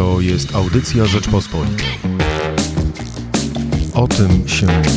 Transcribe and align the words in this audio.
To 0.00 0.20
jest 0.20 0.54
audycja 0.54 1.06
Rzeczpospolitej. 1.06 1.86
O 3.94 4.08
tym 4.08 4.48
się 4.48 4.66
mówi. 4.66 4.90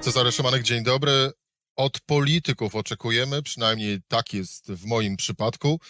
Cezary 0.00 0.32
Szymanek, 0.32 0.62
dzień 0.62 0.84
dobry. 0.84 1.30
Od 1.76 2.00
polityków 2.00 2.74
oczekujemy, 2.74 3.42
przynajmniej 3.42 4.00
tak 4.08 4.34
jest 4.34 4.72
w 4.72 4.84
moim 4.86 5.16
przypadku. 5.16 5.80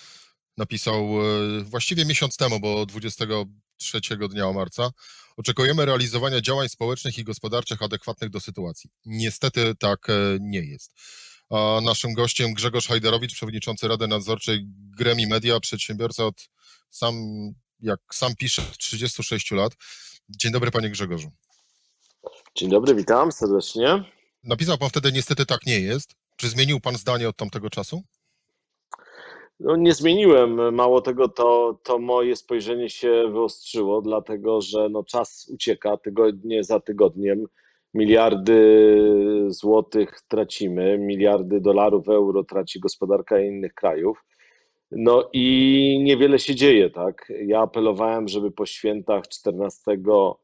Napisał 0.56 1.04
e, 1.04 1.62
właściwie 1.64 2.04
miesiąc 2.04 2.36
temu, 2.36 2.60
bo 2.60 2.86
23 2.86 4.00
dnia 4.30 4.52
marca. 4.52 4.90
Oczekujemy 5.36 5.84
realizowania 5.84 6.40
działań 6.40 6.68
społecznych 6.68 7.18
i 7.18 7.24
gospodarczych 7.24 7.82
adekwatnych 7.82 8.30
do 8.30 8.40
sytuacji. 8.40 8.90
Niestety 9.04 9.74
tak 9.78 10.10
e, 10.10 10.12
nie 10.40 10.60
jest. 10.60 10.92
A 11.52 11.80
naszym 11.80 12.14
gościem 12.14 12.54
Grzegorz 12.54 12.88
Hajderowicz, 12.88 13.34
przewodniczący 13.34 13.88
Rady 13.88 14.08
Nadzorczej 14.08 14.66
Gremi 14.98 15.26
Media, 15.26 15.60
przedsiębiorca 15.60 16.26
od 16.26 16.48
sam, 16.90 17.14
jak 17.80 18.00
sam 18.12 18.36
pisze, 18.36 18.62
36 18.78 19.50
lat. 19.50 19.72
Dzień 20.28 20.52
dobry, 20.52 20.70
panie 20.70 20.90
Grzegorzu. 20.90 21.30
Dzień 22.54 22.70
dobry, 22.70 22.94
witam 22.94 23.32
serdecznie. 23.32 24.04
Napisał 24.44 24.78
pan 24.78 24.88
wtedy, 24.88 25.12
niestety 25.12 25.46
tak 25.46 25.66
nie 25.66 25.80
jest. 25.80 26.14
Czy 26.36 26.48
zmienił 26.48 26.80
pan 26.80 26.96
zdanie 26.96 27.28
od 27.28 27.36
tamtego 27.36 27.70
czasu? 27.70 28.02
No, 29.60 29.76
nie 29.76 29.94
zmieniłem. 29.94 30.74
Mało 30.74 31.00
tego, 31.00 31.28
to, 31.28 31.78
to 31.82 31.98
moje 31.98 32.36
spojrzenie 32.36 32.90
się 32.90 33.28
wyostrzyło, 33.32 34.02
dlatego 34.02 34.60
że 34.60 34.88
no, 34.88 35.04
czas 35.04 35.48
ucieka 35.48 35.96
tygodnie 35.96 36.64
za 36.64 36.80
tygodniem. 36.80 37.46
Miliardy 37.94 38.58
złotych 39.48 40.20
tracimy, 40.28 40.98
miliardy 40.98 41.60
dolarów, 41.60 42.08
euro 42.08 42.44
traci 42.44 42.80
gospodarka 42.80 43.40
innych 43.40 43.74
krajów. 43.74 44.24
No 44.90 45.28
i 45.32 46.00
niewiele 46.04 46.38
się 46.38 46.54
dzieje, 46.54 46.90
tak? 46.90 47.32
Ja 47.46 47.60
apelowałem, 47.60 48.28
żeby 48.28 48.50
po 48.50 48.66
świętach 48.66 49.28
14 49.28 49.82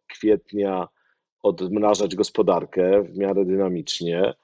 kwietnia 0.08 0.88
odmrażać 1.42 2.14
gospodarkę 2.14 3.02
w 3.02 3.18
miarę 3.18 3.44
dynamicznie. 3.44 4.34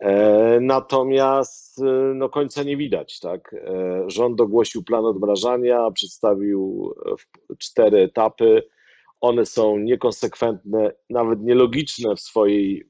E, 0.00 0.60
natomiast 0.60 1.82
e, 1.82 1.84
no, 2.14 2.28
końca 2.28 2.62
nie 2.62 2.76
widać. 2.76 3.20
Tak? 3.20 3.54
E, 3.54 4.04
rząd 4.06 4.40
ogłosił 4.40 4.82
plan 4.82 5.04
odmrażania, 5.04 5.90
przedstawił 5.90 6.94
cztery 7.58 7.98
etapy. 7.98 8.62
One 9.22 9.46
są 9.46 9.78
niekonsekwentne, 9.78 10.92
nawet 11.10 11.40
nielogiczne 11.40 12.16
w, 12.16 12.20
swojej, 12.20 12.88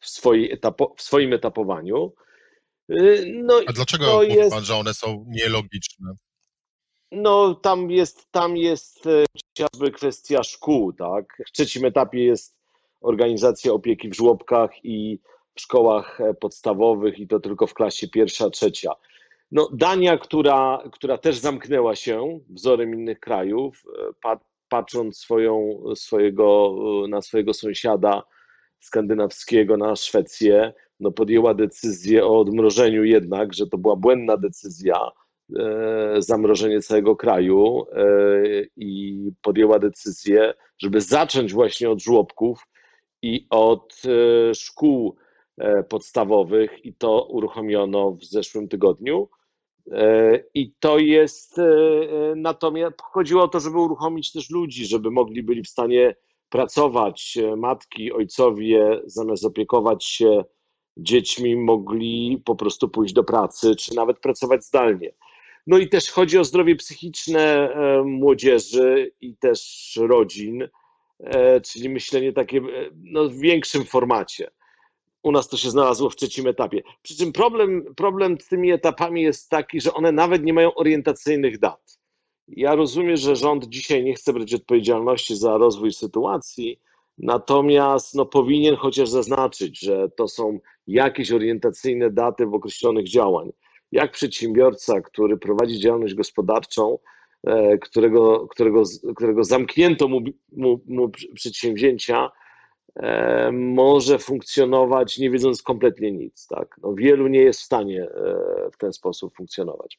w, 0.00 0.08
swojej 0.08 0.52
etapo, 0.52 0.94
w 0.96 1.02
swoim 1.02 1.32
etapowaniu. 1.32 2.12
No, 3.34 3.60
A 3.66 3.72
dlaczego 3.72 4.14
mówi 4.14 4.34
jest... 4.34 4.50
pan, 4.50 4.64
że 4.64 4.76
one 4.76 4.94
są 4.94 5.24
nielogiczne? 5.28 6.14
No, 7.12 7.54
tam 7.54 7.90
jest, 7.90 8.30
tam 8.30 8.56
jest 8.56 9.04
chociażby 9.56 9.90
kwestia 9.90 10.42
szkół, 10.42 10.92
tak? 10.92 11.42
W 11.48 11.52
trzecim 11.52 11.84
etapie 11.84 12.24
jest 12.24 12.56
organizacja 13.00 13.72
opieki 13.72 14.08
w 14.08 14.16
żłobkach 14.16 14.84
i 14.84 15.18
w 15.54 15.60
szkołach 15.60 16.20
e, 16.20 16.34
podstawowych 16.34 17.18
i 17.18 17.28
to 17.28 17.40
tylko 17.40 17.66
w 17.66 17.74
klasie 17.74 18.08
pierwsza, 18.08 18.50
trzecia. 18.50 18.92
No, 19.52 19.68
Dania, 19.72 20.18
która, 20.18 20.82
która 20.92 21.18
też 21.18 21.36
zamknęła 21.36 21.96
się 21.96 22.40
wzorem 22.50 22.94
innych 22.94 23.20
krajów, 23.20 23.82
e, 23.86 24.12
patrząc 24.72 25.18
swoją, 25.18 25.82
swojego, 25.94 26.74
e, 27.04 27.08
na 27.08 27.22
swojego 27.22 27.54
sąsiada 27.54 28.22
skandynawskiego, 28.80 29.76
na 29.76 29.96
Szwecję, 29.96 30.72
no 31.00 31.10
podjęła 31.10 31.54
decyzję 31.54 32.26
o 32.26 32.40
odmrożeniu 32.40 33.04
jednak, 33.04 33.54
że 33.54 33.66
to 33.66 33.78
była 33.78 33.96
błędna 33.96 34.36
decyzja, 34.36 35.10
zamrożenie 36.18 36.80
całego 36.80 37.16
kraju 37.16 37.86
i 38.76 39.30
podjęła 39.42 39.78
decyzję, 39.78 40.54
żeby 40.78 41.00
zacząć 41.00 41.52
właśnie 41.52 41.90
od 41.90 42.02
żłobków 42.02 42.66
i 43.22 43.46
od 43.50 44.02
szkół 44.54 45.16
E, 45.58 45.82
podstawowych 45.82 46.84
i 46.84 46.94
to 46.94 47.26
uruchomiono 47.26 48.10
w 48.10 48.24
zeszłym 48.24 48.68
tygodniu. 48.68 49.28
E, 49.90 50.38
I 50.54 50.72
to 50.80 50.98
jest, 50.98 51.58
e, 51.58 51.64
natomiast 52.36 53.02
chodziło 53.02 53.42
o 53.42 53.48
to, 53.48 53.60
żeby 53.60 53.78
uruchomić 53.78 54.32
też 54.32 54.50
ludzi, 54.50 54.86
żeby 54.86 55.10
mogli 55.10 55.42
byli 55.42 55.62
w 55.62 55.68
stanie 55.68 56.14
pracować. 56.48 57.38
Matki, 57.56 58.12
ojcowie, 58.12 59.00
zamiast 59.06 59.44
opiekować 59.44 60.04
się 60.04 60.44
dziećmi, 60.96 61.56
mogli 61.56 62.42
po 62.44 62.56
prostu 62.56 62.88
pójść 62.88 63.14
do 63.14 63.24
pracy, 63.24 63.76
czy 63.76 63.94
nawet 63.94 64.18
pracować 64.18 64.64
zdalnie. 64.64 65.12
No 65.66 65.78
i 65.78 65.88
też 65.88 66.10
chodzi 66.10 66.38
o 66.38 66.44
zdrowie 66.44 66.76
psychiczne 66.76 67.74
młodzieży 68.04 69.12
i 69.20 69.36
też 69.36 69.92
rodzin, 70.02 70.68
czyli 71.64 71.88
myślenie 71.88 72.32
takie 72.32 72.60
no, 72.94 73.28
w 73.28 73.34
większym 73.34 73.84
formacie. 73.84 74.50
U 75.22 75.32
nas 75.32 75.48
to 75.48 75.56
się 75.56 75.70
znalazło 75.70 76.10
w 76.10 76.16
trzecim 76.16 76.46
etapie. 76.46 76.82
Przy 77.02 77.16
czym 77.16 77.32
problem, 77.32 77.84
problem 77.96 78.40
z 78.40 78.48
tymi 78.48 78.72
etapami 78.72 79.22
jest 79.22 79.50
taki, 79.50 79.80
że 79.80 79.94
one 79.94 80.12
nawet 80.12 80.44
nie 80.44 80.52
mają 80.52 80.74
orientacyjnych 80.74 81.58
dat. 81.58 81.98
Ja 82.48 82.74
rozumiem, 82.74 83.16
że 83.16 83.36
rząd 83.36 83.68
dzisiaj 83.68 84.04
nie 84.04 84.14
chce 84.14 84.32
brać 84.32 84.54
odpowiedzialności 84.54 85.36
za 85.36 85.58
rozwój 85.58 85.92
sytuacji, 85.92 86.80
natomiast 87.18 88.14
no, 88.14 88.26
powinien 88.26 88.76
chociaż 88.76 89.08
zaznaczyć, 89.08 89.80
że 89.80 90.08
to 90.16 90.28
są 90.28 90.58
jakieś 90.86 91.32
orientacyjne 91.32 92.10
daty 92.10 92.46
w 92.46 92.54
określonych 92.54 93.08
działań. 93.08 93.52
Jak 93.92 94.12
przedsiębiorca, 94.12 95.00
który 95.00 95.36
prowadzi 95.36 95.80
działalność 95.80 96.14
gospodarczą, 96.14 96.98
e, 97.46 97.78
którego, 97.78 98.48
którego, 98.48 98.82
którego 99.16 99.44
zamknięto 99.44 100.08
mu, 100.08 100.20
mu, 100.52 100.80
mu 100.86 101.10
przedsięwzięcia, 101.34 102.30
może 103.52 104.18
funkcjonować 104.18 105.18
nie 105.18 105.30
wiedząc 105.30 105.62
kompletnie 105.62 106.12
nic. 106.12 106.46
Tak? 106.46 106.76
No, 106.82 106.94
wielu 106.94 107.28
nie 107.28 107.40
jest 107.40 107.60
w 107.60 107.64
stanie 107.64 108.02
e, 108.02 108.70
w 108.72 108.76
ten 108.78 108.92
sposób 108.92 109.36
funkcjonować. 109.36 109.98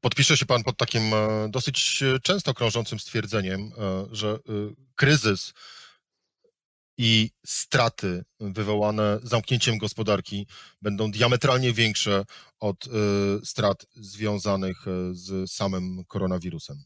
Podpisze 0.00 0.36
się 0.36 0.46
Pan 0.46 0.64
pod 0.64 0.76
takim 0.76 1.02
e, 1.14 1.48
dosyć 1.50 2.04
często 2.22 2.54
krążącym 2.54 2.98
stwierdzeniem, 2.98 3.70
że 4.12 4.38
kryzys 4.94 5.52
i 6.98 7.30
straty 7.46 8.24
wywołane 8.40 9.18
zamknięciem 9.22 9.78
gospodarki 9.78 10.46
będą 10.82 11.10
diametralnie 11.10 11.72
większe 11.72 12.24
od 12.60 12.88
strat 13.44 13.86
związanych 13.94 14.76
z 15.12 15.50
samym 15.50 16.04
koronawirusem. 16.08 16.84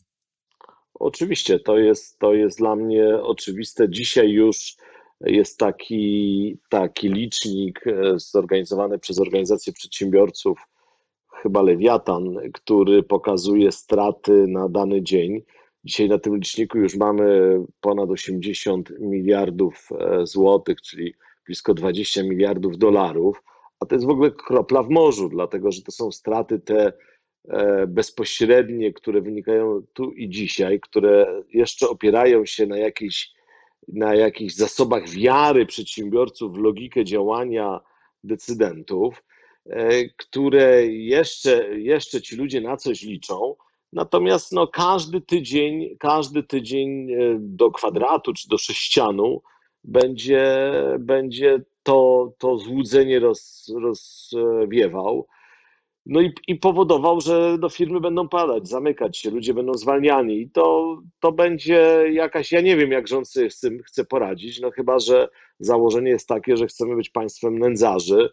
Oczywiście, 0.98 1.60
to 1.60 1.78
jest, 1.78 2.19
to 2.19 2.34
jest 2.34 2.59
dla 2.59 2.76
mnie 2.76 3.22
oczywiste. 3.22 3.91
Dzisiaj 3.91 4.31
już 4.31 4.76
jest 5.20 5.59
taki, 5.59 6.59
taki 6.69 7.09
licznik 7.09 7.86
e, 7.86 8.19
zorganizowany 8.19 8.98
przez 8.98 9.20
organizację 9.20 9.72
przedsiębiorców, 9.72 10.58
chyba 11.42 11.62
Lewiatan, 11.62 12.37
który 12.53 13.03
pokazuje 13.03 13.72
straty 13.72 14.47
na 14.48 14.69
dany 14.69 15.03
dzień. 15.03 15.42
Dzisiaj 15.84 16.08
na 16.08 16.19
tym 16.19 16.34
liczniku 16.34 16.78
już 16.78 16.97
mamy 16.97 17.58
ponad 17.81 18.10
80 18.10 18.91
miliardów 19.00 19.88
e, 19.98 20.26
złotych, 20.26 20.82
czyli 20.82 21.14
blisko 21.47 21.75
20 21.75 22.22
miliardów 22.22 22.78
dolarów, 22.78 23.42
a 23.81 23.87
to 23.87 23.94
jest 23.94 24.06
w 24.06 24.10
ogóle 24.10 24.31
kropla 24.31 24.82
w 24.82 24.91
morzu, 24.91 25.28
dlatego 25.28 25.72
że 25.72 25.82
to 25.82 25.92
są 25.92 26.12
straty 26.12 26.58
te 26.58 26.92
bezpośrednie, 27.88 28.93
które 28.93 29.21
wynikają 29.21 29.82
tu 29.93 30.12
i 30.12 30.28
dzisiaj, 30.28 30.81
które 30.81 31.43
jeszcze 31.54 31.88
opierają 31.88 32.47
się 32.47 32.66
na 32.66 32.78
jakichś, 32.78 33.31
na 33.88 34.15
jakichś 34.15 34.54
zasobach 34.54 35.09
wiary 35.09 35.66
przedsiębiorców 35.66 36.53
w 36.53 36.59
logikę 36.59 37.04
działania 37.04 37.81
decydentów, 38.25 39.25
e, 39.66 40.09
które 40.09 40.87
jeszcze, 40.87 41.78
jeszcze 41.78 42.22
ci 42.22 42.37
ludzie 42.37 42.60
na 42.60 42.76
coś 42.76 43.02
liczą. 43.02 43.55
Natomiast 43.93 44.52
no, 44.52 44.67
każdy 44.67 45.20
tydzień, 45.20 45.96
każdy 45.99 46.43
tydzień 46.43 47.12
e, 47.12 47.17
do 47.38 47.70
kwadratu 47.70 48.32
czy 48.32 48.49
do 48.49 48.58
sześcianu 48.58 49.43
będzie, 49.85 50.73
będzie 50.99 51.62
to, 51.82 52.32
to 52.38 52.58
złudzenie 52.58 53.19
roz, 53.20 53.73
rozwiewał. 53.82 55.26
No 56.08 56.20
i, 56.20 56.32
i 56.46 56.56
powodował, 56.56 57.20
że 57.20 57.56
no, 57.60 57.69
firmy 57.69 58.00
będą 58.00 58.28
padać, 58.28 58.69
zamykać 58.69 59.19
się, 59.19 59.31
ludzie 59.31 59.55
będą 59.55 59.75
zwalniani. 59.75 60.40
I 60.40 60.50
to, 60.50 60.96
to 61.20 61.32
będzie 61.32 62.05
jakaś, 62.12 62.52
ja 62.52 62.60
nie 62.60 62.76
wiem, 62.76 62.93
jak 62.93 63.08
rząd 63.08 63.28
sobie 63.28 63.50
z 63.50 63.60
tym 63.60 63.82
chce 63.82 64.05
poradzić, 64.05 64.60
no 64.60 64.70
chyba, 64.70 64.99
że 64.99 65.28
założenie 65.60 66.10
jest 66.10 66.28
takie, 66.28 66.56
że 66.56 66.66
chcemy 66.66 66.96
być 66.96 67.10
państwem 67.10 67.58
nędzarzy. 67.58 68.31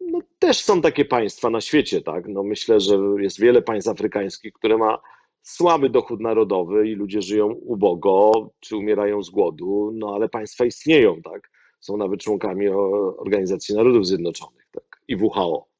No, 0.00 0.18
też 0.38 0.60
są 0.60 0.80
takie 0.80 1.04
państwa 1.04 1.50
na 1.50 1.60
świecie, 1.60 2.00
tak? 2.00 2.28
No, 2.28 2.42
myślę, 2.42 2.80
że 2.80 2.98
jest 3.18 3.40
wiele 3.40 3.62
państw 3.62 3.90
afrykańskich, 3.90 4.52
które 4.52 4.78
ma 4.78 4.98
słaby 5.42 5.90
dochód 5.90 6.20
narodowy 6.20 6.88
i 6.88 6.94
ludzie 6.94 7.22
żyją 7.22 7.46
ubogo, 7.46 8.50
czy 8.60 8.76
umierają 8.76 9.22
z 9.22 9.30
głodu, 9.30 9.90
no 9.94 10.14
ale 10.14 10.28
państwa 10.28 10.64
istnieją, 10.64 11.22
tak? 11.22 11.50
Są 11.80 11.96
nawet 11.96 12.20
członkami 12.20 12.68
Organizacji 13.18 13.74
Narodów 13.74 14.06
Zjednoczonych, 14.06 14.68
tak? 14.72 15.00
I 15.08 15.16
WHO. 15.16 15.73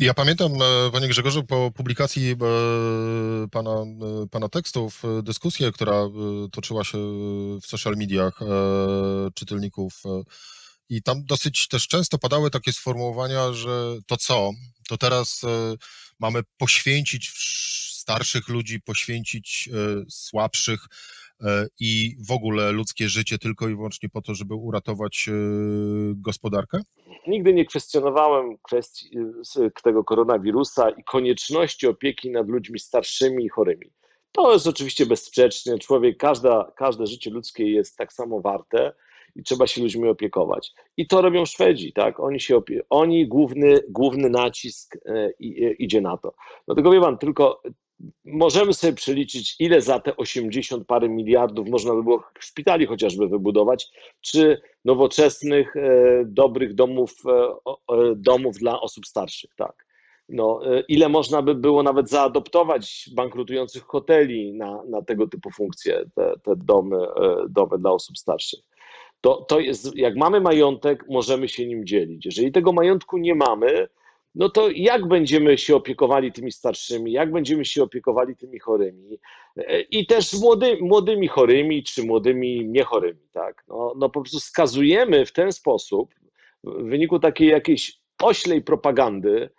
Ja 0.00 0.14
pamiętam, 0.14 0.52
e, 0.62 0.90
panie 0.92 1.08
Grzegorzu, 1.08 1.44
po 1.44 1.70
publikacji 1.70 2.30
e, 2.30 2.36
pana, 3.48 3.70
e, 3.70 4.26
pana 4.30 4.48
tekstów, 4.48 5.02
dyskusję, 5.22 5.72
która 5.72 6.02
toczyła 6.52 6.84
się 6.84 6.98
w 7.62 7.66
social 7.66 7.96
mediach 7.96 8.40
czytelników 9.34 10.02
i 10.88 11.02
tam 11.02 11.24
dosyć 11.24 11.68
też 11.68 11.88
często 11.88 12.18
padały 12.18 12.50
takie 12.50 12.72
sformułowania, 12.72 13.52
że 13.52 13.96
to 14.06 14.16
co, 14.16 14.50
to 14.88 14.98
teraz 14.98 15.42
mamy 16.18 16.42
poświęcić 16.56 17.32
starszych 17.92 18.48
ludzi, 18.48 18.80
poświęcić 18.80 19.68
słabszych, 20.08 20.86
i 21.80 22.16
w 22.28 22.32
ogóle 22.32 22.72
ludzkie 22.72 23.08
życie 23.08 23.38
tylko 23.38 23.68
i 23.68 23.74
wyłącznie 23.74 24.08
po 24.08 24.22
to, 24.22 24.34
żeby 24.34 24.54
uratować 24.54 25.26
e, 25.28 25.32
gospodarkę? 26.14 26.80
Nigdy 27.26 27.54
nie 27.54 27.64
kwestionowałem 27.64 28.58
kwestii 28.62 29.10
tego 29.82 30.04
koronawirusa 30.04 30.90
i 30.90 31.04
konieczności 31.04 31.86
opieki 31.86 32.30
nad 32.30 32.48
ludźmi 32.48 32.78
starszymi 32.78 33.44
i 33.44 33.48
chorymi. 33.48 33.92
To 34.32 34.52
jest 34.52 34.66
oczywiście 34.66 35.06
bezsprzecznie. 35.06 35.78
Człowiek, 35.78 36.16
każda, 36.16 36.72
każde 36.76 37.06
życie 37.06 37.30
ludzkie 37.30 37.70
jest 37.70 37.96
tak 37.96 38.12
samo 38.12 38.40
warte 38.40 38.92
i 39.36 39.42
trzeba 39.42 39.66
się 39.66 39.82
ludźmi 39.82 40.08
opiekować. 40.08 40.72
I 40.96 41.06
to 41.06 41.22
robią 41.22 41.46
Szwedzi, 41.46 41.92
tak? 41.92 42.20
Oni 42.20 42.40
się 42.40 42.56
opie- 42.56 42.80
oni 42.90 43.28
główny, 43.28 43.80
główny 43.88 44.30
nacisk 44.30 44.96
e, 45.06 45.30
idzie 45.78 46.00
na 46.00 46.16
to. 46.16 46.34
Dlatego 46.66 46.90
wie 46.90 47.00
pan, 47.00 47.18
tylko 47.18 47.62
możemy 48.24 48.74
sobie 48.74 48.92
przeliczyć, 48.92 49.56
ile 49.58 49.80
za 49.80 50.00
te 50.00 50.16
80 50.16 50.86
parę 50.86 51.08
miliardów 51.08 51.68
można 51.68 51.94
by 51.94 52.02
było 52.02 52.22
szpitali 52.38 52.86
chociażby 52.86 53.28
wybudować, 53.28 53.90
czy 54.20 54.60
nowoczesnych, 54.84 55.76
e, 55.76 56.22
dobrych 56.24 56.74
domów, 56.74 57.14
e, 57.26 58.14
domów 58.16 58.58
dla 58.58 58.80
osób 58.80 59.06
starszych, 59.06 59.54
tak. 59.56 59.86
No, 60.28 60.60
e, 60.64 60.80
ile 60.88 61.08
można 61.08 61.42
by 61.42 61.54
było 61.54 61.82
nawet 61.82 62.08
zaadoptować 62.08 63.10
bankrutujących 63.14 63.82
hoteli 63.82 64.52
na, 64.52 64.82
na 64.88 65.02
tego 65.02 65.28
typu 65.28 65.50
funkcje, 65.50 66.04
te, 66.14 66.34
te 66.42 66.56
domy, 66.56 66.96
domy 67.48 67.78
dla 67.78 67.92
osób 67.92 68.18
starszych. 68.18 68.60
To, 69.20 69.44
to 69.48 69.60
jest, 69.60 69.96
jak 69.96 70.16
mamy 70.16 70.40
majątek, 70.40 71.04
możemy 71.08 71.48
się 71.48 71.66
nim 71.66 71.86
dzielić. 71.86 72.26
Jeżeli 72.26 72.52
tego 72.52 72.72
majątku 72.72 73.18
nie 73.18 73.34
mamy, 73.34 73.88
no 74.34 74.48
to 74.48 74.70
jak 74.70 75.08
będziemy 75.08 75.58
się 75.58 75.76
opiekowali 75.76 76.32
tymi 76.32 76.52
starszymi, 76.52 77.12
jak 77.12 77.32
będziemy 77.32 77.64
się 77.64 77.82
opiekowali 77.82 78.36
tymi 78.36 78.58
chorymi 78.58 79.18
e, 79.56 79.80
i 79.80 80.06
też 80.06 80.40
młody, 80.40 80.78
młodymi 80.80 81.28
chorymi 81.28 81.82
czy 81.82 82.04
młodymi 82.04 82.68
niechorymi, 82.68 83.28
tak? 83.32 83.64
No, 83.68 83.94
no 83.96 84.10
po 84.10 84.20
prostu 84.20 84.40
skazujemy 84.40 85.26
w 85.26 85.32
ten 85.32 85.52
sposób, 85.52 86.14
w 86.64 86.88
wyniku 86.88 87.18
takiej 87.18 87.48
jakiejś 87.48 88.00
oślej 88.22 88.62
propagandy, 88.62 89.50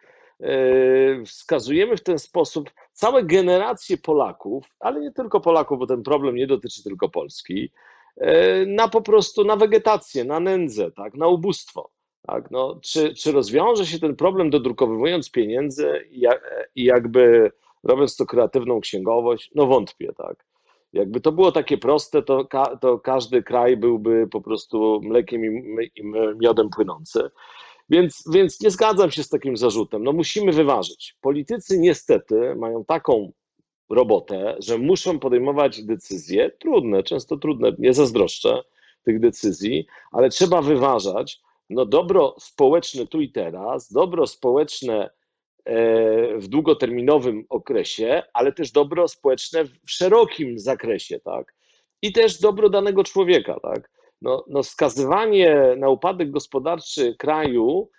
wskazujemy 1.25 1.97
w 1.97 2.03
ten 2.03 2.19
sposób 2.19 2.71
całe 2.93 3.23
generacje 3.23 3.97
Polaków, 3.97 4.65
ale 4.79 4.99
nie 4.99 5.11
tylko 5.11 5.39
Polaków, 5.39 5.79
bo 5.79 5.87
ten 5.87 6.03
problem 6.03 6.35
nie 6.35 6.47
dotyczy 6.47 6.83
tylko 6.83 7.09
Polski, 7.09 7.71
yy, 8.17 8.27
na 8.67 8.87
po 8.87 9.01
prostu 9.01 9.43
na 9.43 9.55
wegetację, 9.55 10.23
na 10.23 10.39
nędzę, 10.39 10.91
tak, 10.91 11.13
na 11.13 11.27
ubóstwo. 11.27 11.89
Tak, 12.27 12.51
no, 12.51 12.79
czy, 12.81 13.13
czy 13.13 13.31
rozwiąże 13.31 13.85
się 13.85 13.99
ten 13.99 14.15
problem 14.15 14.49
dodrukowywując 14.49 15.31
pieniędzy 15.31 16.09
i, 16.75 16.83
jakby 16.83 17.51
robiąc 17.83 18.15
to 18.15 18.25
kreatywną 18.25 18.81
księgowość? 18.81 19.51
No 19.55 19.67
wątpię, 19.67 20.13
tak. 20.17 20.45
Jakby 20.93 21.21
to 21.21 21.31
było 21.31 21.51
takie 21.51 21.77
proste, 21.77 22.23
to, 22.23 22.45
ka, 22.45 22.77
to 22.77 22.99
każdy 22.99 23.43
kraj 23.43 23.77
byłby 23.77 24.27
po 24.27 24.41
prostu 24.41 25.01
mlekiem 25.03 25.45
i, 25.45 25.91
i 25.95 26.03
miodem 26.41 26.69
płynący. 26.69 27.29
Więc, 27.89 28.23
więc 28.33 28.61
nie 28.61 28.71
zgadzam 28.71 29.11
się 29.11 29.23
z 29.23 29.29
takim 29.29 29.57
zarzutem. 29.57 30.03
No 30.03 30.13
musimy 30.13 30.51
wyważyć. 30.51 31.15
Politycy 31.21 31.79
niestety 31.79 32.55
mają 32.55 32.85
taką 32.85 33.31
robotę, 33.89 34.55
że 34.59 34.77
muszą 34.77 35.19
podejmować 35.19 35.83
decyzje 35.83 36.51
trudne, 36.59 37.03
często 37.03 37.37
trudne, 37.37 37.71
nie 37.79 37.93
zazdroszczę 37.93 38.61
tych 39.03 39.19
decyzji, 39.19 39.85
ale 40.11 40.29
trzeba 40.29 40.61
wyważać, 40.61 41.41
no 41.71 41.85
dobro 41.85 42.35
społeczne 42.39 43.07
tu 43.07 43.21
i 43.21 43.31
teraz, 43.31 43.91
dobro 43.91 44.27
społeczne 44.27 45.09
e, 45.65 46.37
w 46.37 46.47
długoterminowym 46.47 47.45
okresie, 47.49 48.23
ale 48.33 48.51
też 48.51 48.71
dobro 48.71 49.07
społeczne 49.07 49.65
w 49.65 49.71
szerokim 49.85 50.59
zakresie, 50.59 51.19
tak? 51.19 51.53
I 52.01 52.11
też 52.11 52.39
dobro 52.39 52.69
danego 52.69 53.03
człowieka, 53.03 53.59
tak? 53.61 53.91
No, 54.21 54.45
no 54.47 54.63
wskazywanie 54.63 55.75
na 55.77 55.89
upadek 55.89 56.31
gospodarczy 56.31 57.15
kraju, 57.15 57.89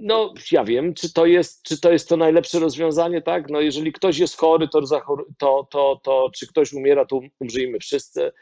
no 0.00 0.34
ja 0.52 0.64
wiem, 0.64 0.94
czy 0.94 1.12
to 1.12 1.26
jest, 1.26 1.62
czy 1.62 1.80
to, 1.80 1.92
jest 1.92 2.08
to 2.08 2.16
najlepsze 2.16 2.58
rozwiązanie, 2.58 3.22
tak? 3.22 3.50
No 3.50 3.60
jeżeli 3.60 3.92
ktoś 3.92 4.18
jest 4.18 4.36
chory, 4.36 4.68
to, 4.68 4.80
to, 5.38 5.66
to, 5.70 6.00
to 6.04 6.30
czy 6.34 6.46
ktoś 6.46 6.72
umiera, 6.72 7.04
to 7.04 7.20
umrzyjmy 7.40 7.78
wszyscy 7.78 8.32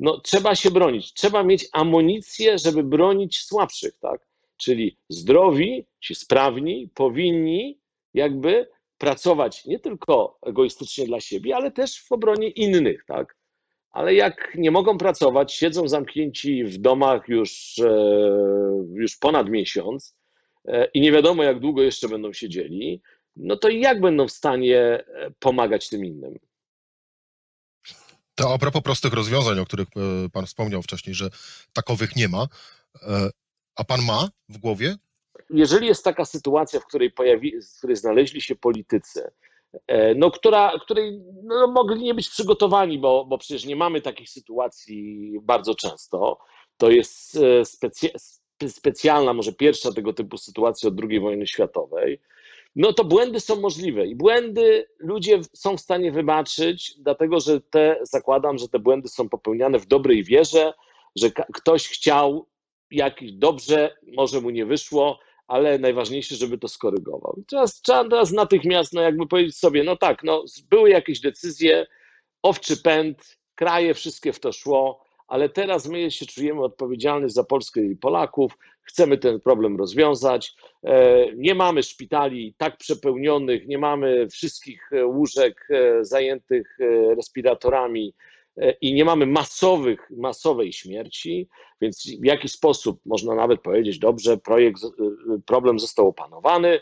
no, 0.00 0.20
trzeba 0.20 0.54
się 0.54 0.70
bronić. 0.70 1.12
Trzeba 1.12 1.42
mieć 1.42 1.68
amunicję, 1.72 2.58
żeby 2.58 2.82
bronić 2.82 3.38
słabszych, 3.38 3.98
tak? 4.00 4.26
Czyli 4.56 4.96
zdrowi, 5.08 5.86
ci 6.00 6.14
sprawni 6.14 6.88
powinni 6.94 7.78
jakby 8.14 8.68
pracować 8.98 9.66
nie 9.66 9.78
tylko 9.78 10.38
egoistycznie 10.42 11.06
dla 11.06 11.20
siebie, 11.20 11.56
ale 11.56 11.70
też 11.70 12.02
w 12.02 12.12
obronie 12.12 12.48
innych, 12.48 13.04
tak? 13.06 13.36
Ale 13.90 14.14
jak 14.14 14.54
nie 14.54 14.70
mogą 14.70 14.98
pracować, 14.98 15.52
siedzą 15.52 15.88
zamknięci 15.88 16.64
w 16.64 16.78
domach 16.78 17.28
już, 17.28 17.78
e, 17.78 17.90
już 18.92 19.16
ponad 19.16 19.48
miesiąc 19.48 20.16
e, 20.64 20.88
i 20.94 21.00
nie 21.00 21.12
wiadomo, 21.12 21.42
jak 21.42 21.60
długo 21.60 21.82
jeszcze 21.82 22.08
będą 22.08 22.32
siedzieli, 22.32 23.02
no 23.36 23.56
to 23.56 23.68
jak 23.68 24.00
będą 24.00 24.28
w 24.28 24.32
stanie 24.32 24.78
e, 24.78 25.04
pomagać 25.38 25.88
tym 25.88 26.04
innym? 26.04 26.38
To 28.40 28.54
a 28.54 28.58
propos 28.58 28.82
prostych 28.82 29.12
rozwiązań, 29.12 29.58
o 29.58 29.64
których 29.64 29.88
e, 29.96 30.28
Pan 30.28 30.46
wspomniał 30.46 30.82
wcześniej, 30.82 31.14
że 31.14 31.30
takowych 31.72 32.16
nie 32.16 32.28
ma, 32.28 32.46
e, 33.02 33.30
a 33.76 33.84
Pan 33.84 34.04
ma 34.04 34.28
w 34.48 34.58
głowie? 34.58 34.96
Jeżeli 35.50 35.86
jest 35.86 36.04
taka 36.04 36.24
sytuacja, 36.24 36.80
w 36.80 36.86
której, 36.86 37.10
pojawi, 37.12 37.52
w 37.62 37.78
której 37.78 37.96
znaleźli 37.96 38.40
się 38.40 38.56
politycy, 38.56 39.30
e, 39.86 40.14
no, 40.14 40.30
która, 40.30 40.72
której 40.82 41.20
no, 41.42 41.66
mogli 41.66 42.02
nie 42.02 42.14
być 42.14 42.28
przygotowani, 42.28 42.98
bo, 42.98 43.24
bo 43.24 43.38
przecież 43.38 43.64
nie 43.64 43.76
mamy 43.76 44.00
takich 44.00 44.30
sytuacji 44.30 45.32
bardzo 45.42 45.74
często, 45.74 46.38
to 46.76 46.90
jest 46.90 47.38
specy, 47.64 48.10
specjalna, 48.68 49.34
może 49.34 49.52
pierwsza 49.52 49.92
tego 49.92 50.12
typu 50.12 50.38
sytuacja 50.38 50.88
od 50.88 50.94
II 51.10 51.20
wojny 51.20 51.46
światowej, 51.46 52.20
no 52.76 52.92
to 52.92 53.04
błędy 53.04 53.40
są 53.40 53.60
możliwe 53.60 54.06
i 54.06 54.14
błędy 54.14 54.86
ludzie 54.98 55.40
są 55.52 55.76
w 55.76 55.80
stanie 55.80 56.12
wybaczyć, 56.12 56.94
dlatego 56.98 57.40
że 57.40 57.60
te, 57.60 57.96
zakładam, 58.02 58.58
że 58.58 58.68
te 58.68 58.78
błędy 58.78 59.08
są 59.08 59.28
popełniane 59.28 59.78
w 59.78 59.86
dobrej 59.86 60.24
wierze, 60.24 60.72
że 61.16 61.30
ktoś 61.30 61.88
chciał 61.88 62.46
jakiś 62.90 63.32
dobrze, 63.32 63.96
może 64.16 64.40
mu 64.40 64.50
nie 64.50 64.66
wyszło, 64.66 65.18
ale 65.48 65.78
najważniejsze, 65.78 66.34
żeby 66.36 66.58
to 66.58 66.68
skorygował. 66.68 67.36
I 67.40 67.44
teraz 67.44 67.80
trzeba 67.80 68.08
teraz 68.08 68.32
natychmiast, 68.32 68.92
no 68.92 69.00
jakby 69.00 69.26
powiedzieć 69.26 69.56
sobie, 69.56 69.84
no 69.84 69.96
tak, 69.96 70.22
no 70.24 70.44
były 70.70 70.90
jakieś 70.90 71.20
decyzje, 71.20 71.86
owczy 72.42 72.76
pęd, 72.76 73.38
kraje 73.54 73.94
wszystkie 73.94 74.32
w 74.32 74.40
to 74.40 74.52
szło, 74.52 75.04
ale 75.30 75.48
teraz 75.48 75.88
my 75.88 76.10
się 76.10 76.26
czujemy 76.26 76.62
odpowiedzialni 76.62 77.30
za 77.30 77.44
Polskę 77.44 77.80
i 77.80 77.96
Polaków, 77.96 78.58
chcemy 78.82 79.18
ten 79.18 79.40
problem 79.40 79.76
rozwiązać. 79.76 80.54
E, 80.84 81.26
nie 81.36 81.54
mamy 81.54 81.82
szpitali 81.82 82.54
tak 82.58 82.76
przepełnionych, 82.76 83.66
nie 83.66 83.78
mamy 83.78 84.28
wszystkich 84.28 84.92
e, 84.92 85.06
łóżek 85.06 85.68
e, 85.70 86.04
zajętych 86.04 86.78
respiratorami 87.16 88.14
i 88.80 88.94
nie 88.94 89.04
mamy 89.04 89.26
masowych, 89.26 90.10
masowej 90.10 90.72
śmierci, 90.72 91.48
więc 91.80 92.06
w 92.20 92.24
jaki 92.24 92.48
sposób 92.48 93.00
można 93.06 93.34
nawet 93.34 93.60
powiedzieć, 93.60 93.98
dobrze, 93.98 94.36
projekt, 94.38 94.82
problem 95.46 95.78
został 95.78 96.08
opanowany, 96.08 96.80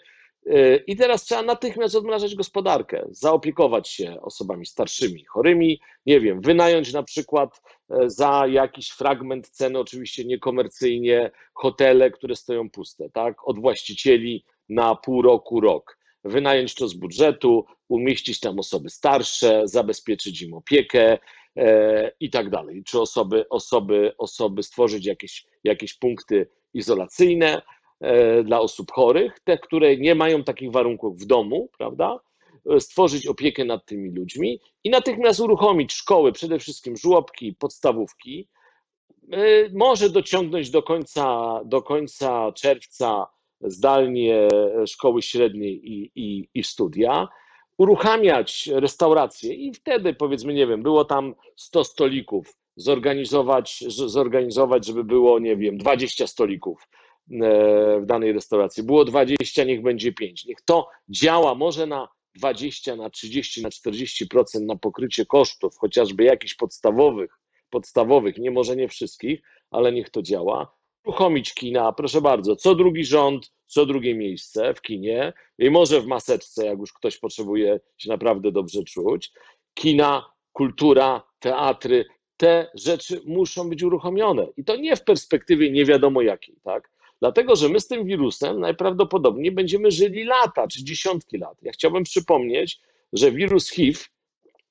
i 0.86 0.96
teraz 0.96 1.24
trzeba 1.24 1.42
natychmiast 1.42 1.94
odmrażać 1.94 2.34
gospodarkę, 2.34 3.06
zaopiekować 3.10 3.88
się 3.88 4.20
osobami 4.20 4.66
starszymi, 4.66 5.24
chorymi, 5.24 5.80
nie 6.06 6.20
wiem, 6.20 6.40
wynająć 6.40 6.92
na 6.92 7.02
przykład 7.02 7.62
e, 7.90 8.10
za 8.10 8.46
jakiś 8.46 8.88
fragment 8.88 9.48
ceny, 9.48 9.78
oczywiście 9.78 10.24
niekomercyjnie, 10.24 11.30
hotele, 11.54 12.10
które 12.10 12.36
stoją 12.36 12.70
puste, 12.70 13.10
tak, 13.10 13.48
od 13.48 13.58
właścicieli 13.58 14.44
na 14.68 14.94
pół 14.94 15.22
roku, 15.22 15.60
rok. 15.60 15.98
Wynająć 16.24 16.74
to 16.74 16.88
z 16.88 16.94
budżetu, 16.94 17.64
umieścić 17.88 18.40
tam 18.40 18.58
osoby 18.58 18.90
starsze, 18.90 19.62
zabezpieczyć 19.64 20.42
im 20.42 20.54
opiekę 20.54 21.18
e, 21.56 22.12
i 22.20 22.30
tak 22.30 22.50
dalej. 22.50 22.82
Czy 22.84 23.00
osoby, 23.00 23.48
osoby, 23.48 24.12
osoby 24.18 24.62
stworzyć 24.62 25.06
jakieś, 25.06 25.46
jakieś 25.64 25.94
punkty 25.94 26.48
izolacyjne, 26.74 27.62
dla 28.44 28.60
osób 28.60 28.92
chorych, 28.92 29.40
te, 29.44 29.58
które 29.58 29.96
nie 29.96 30.14
mają 30.14 30.44
takich 30.44 30.72
warunków 30.72 31.18
w 31.18 31.26
domu, 31.26 31.68
prawda? 31.78 32.20
E, 32.70 32.80
stworzyć 32.80 33.26
opiekę 33.26 33.64
nad 33.64 33.86
tymi 33.86 34.10
ludźmi 34.10 34.60
i 34.84 34.90
natychmiast 34.90 35.40
uruchomić 35.40 35.92
szkoły, 35.92 36.32
przede 36.32 36.58
wszystkim 36.58 36.96
żłobki, 36.96 37.54
podstawówki. 37.54 38.48
E, 39.32 39.38
może 39.72 40.10
dociągnąć 40.10 40.70
do 40.70 40.82
końca, 40.82 41.60
do 41.64 41.82
końca 41.82 42.52
czerwca 42.52 43.26
zdalnie 43.60 44.48
szkoły 44.86 45.22
średnie 45.22 45.68
i, 45.68 46.12
i, 46.14 46.48
i 46.54 46.64
studia, 46.64 47.28
uruchamiać 47.78 48.68
restauracje 48.72 49.54
i 49.54 49.74
wtedy 49.74 50.14
powiedzmy, 50.14 50.54
nie 50.54 50.66
wiem, 50.66 50.82
było 50.82 51.04
tam 51.04 51.34
100 51.56 51.84
stolików, 51.84 52.56
zorganizować, 52.76 53.84
zorganizować, 53.88 54.86
żeby 54.86 55.04
było, 55.04 55.38
nie 55.38 55.56
wiem, 55.56 55.78
20 55.78 56.26
stolików 56.26 56.88
e, 56.88 57.07
w 58.00 58.06
danej 58.06 58.32
restauracji. 58.32 58.82
Było 58.82 59.04
20, 59.04 59.64
niech 59.64 59.82
będzie 59.82 60.12
5. 60.12 60.44
Niech 60.44 60.60
to 60.60 60.88
działa 61.08 61.54
może 61.54 61.86
na 61.86 62.08
20, 62.34 62.96
na 62.96 63.10
30, 63.10 63.62
na 63.62 63.68
40% 63.68 64.60
na 64.60 64.76
pokrycie 64.76 65.26
kosztów, 65.26 65.76
chociażby 65.78 66.24
jakichś 66.24 66.54
podstawowych, 66.54 67.38
podstawowych, 67.70 68.38
nie 68.38 68.50
może 68.50 68.76
nie 68.76 68.88
wszystkich, 68.88 69.40
ale 69.70 69.92
niech 69.92 70.10
to 70.10 70.22
działa. 70.22 70.78
Uruchomić 71.04 71.54
kina, 71.54 71.92
proszę 71.92 72.20
bardzo, 72.20 72.56
co 72.56 72.74
drugi 72.74 73.04
rząd, 73.04 73.52
co 73.66 73.86
drugie 73.86 74.14
miejsce 74.14 74.74
w 74.74 74.82
kinie 74.82 75.32
i 75.58 75.70
może 75.70 76.00
w 76.00 76.06
maseczce, 76.06 76.66
jak 76.66 76.78
już 76.78 76.92
ktoś 76.92 77.18
potrzebuje 77.18 77.80
się 77.96 78.10
naprawdę 78.10 78.52
dobrze 78.52 78.82
czuć. 78.82 79.32
Kina, 79.74 80.32
kultura, 80.52 81.22
teatry, 81.38 82.04
te 82.36 82.70
rzeczy 82.74 83.20
muszą 83.26 83.68
być 83.68 83.82
uruchomione. 83.82 84.46
I 84.56 84.64
to 84.64 84.76
nie 84.76 84.96
w 84.96 85.04
perspektywie 85.04 85.70
nie 85.70 85.84
wiadomo 85.84 86.22
jakiej, 86.22 86.56
tak? 86.64 86.90
Dlatego, 87.20 87.56
że 87.56 87.68
my 87.68 87.80
z 87.80 87.88
tym 87.88 88.04
wirusem 88.04 88.60
najprawdopodobniej 88.60 89.52
będziemy 89.52 89.90
żyli 89.90 90.24
lata 90.24 90.68
czy 90.68 90.84
dziesiątki 90.84 91.38
lat. 91.38 91.58
Ja 91.62 91.72
chciałbym 91.72 92.04
przypomnieć, 92.04 92.80
że 93.12 93.32
wirus 93.32 93.70
HIV, 93.70 94.00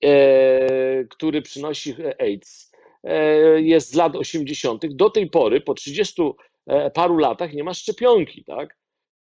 e, 0.04 1.06
który 1.06 1.42
przynosi 1.42 1.96
AIDS, 2.20 2.72
e, 3.04 3.62
jest 3.62 3.92
z 3.92 3.96
lat 3.96 4.16
80., 4.16 4.96
do 4.96 5.10
tej 5.10 5.30
pory, 5.30 5.62
po 5.62 5.74
30 5.74 6.22
e, 6.68 6.92
paru 6.92 7.18
latach, 7.18 7.54
nie 7.54 7.64
ma 7.64 7.74
szczepionki, 7.74 8.44
tak? 8.44 8.78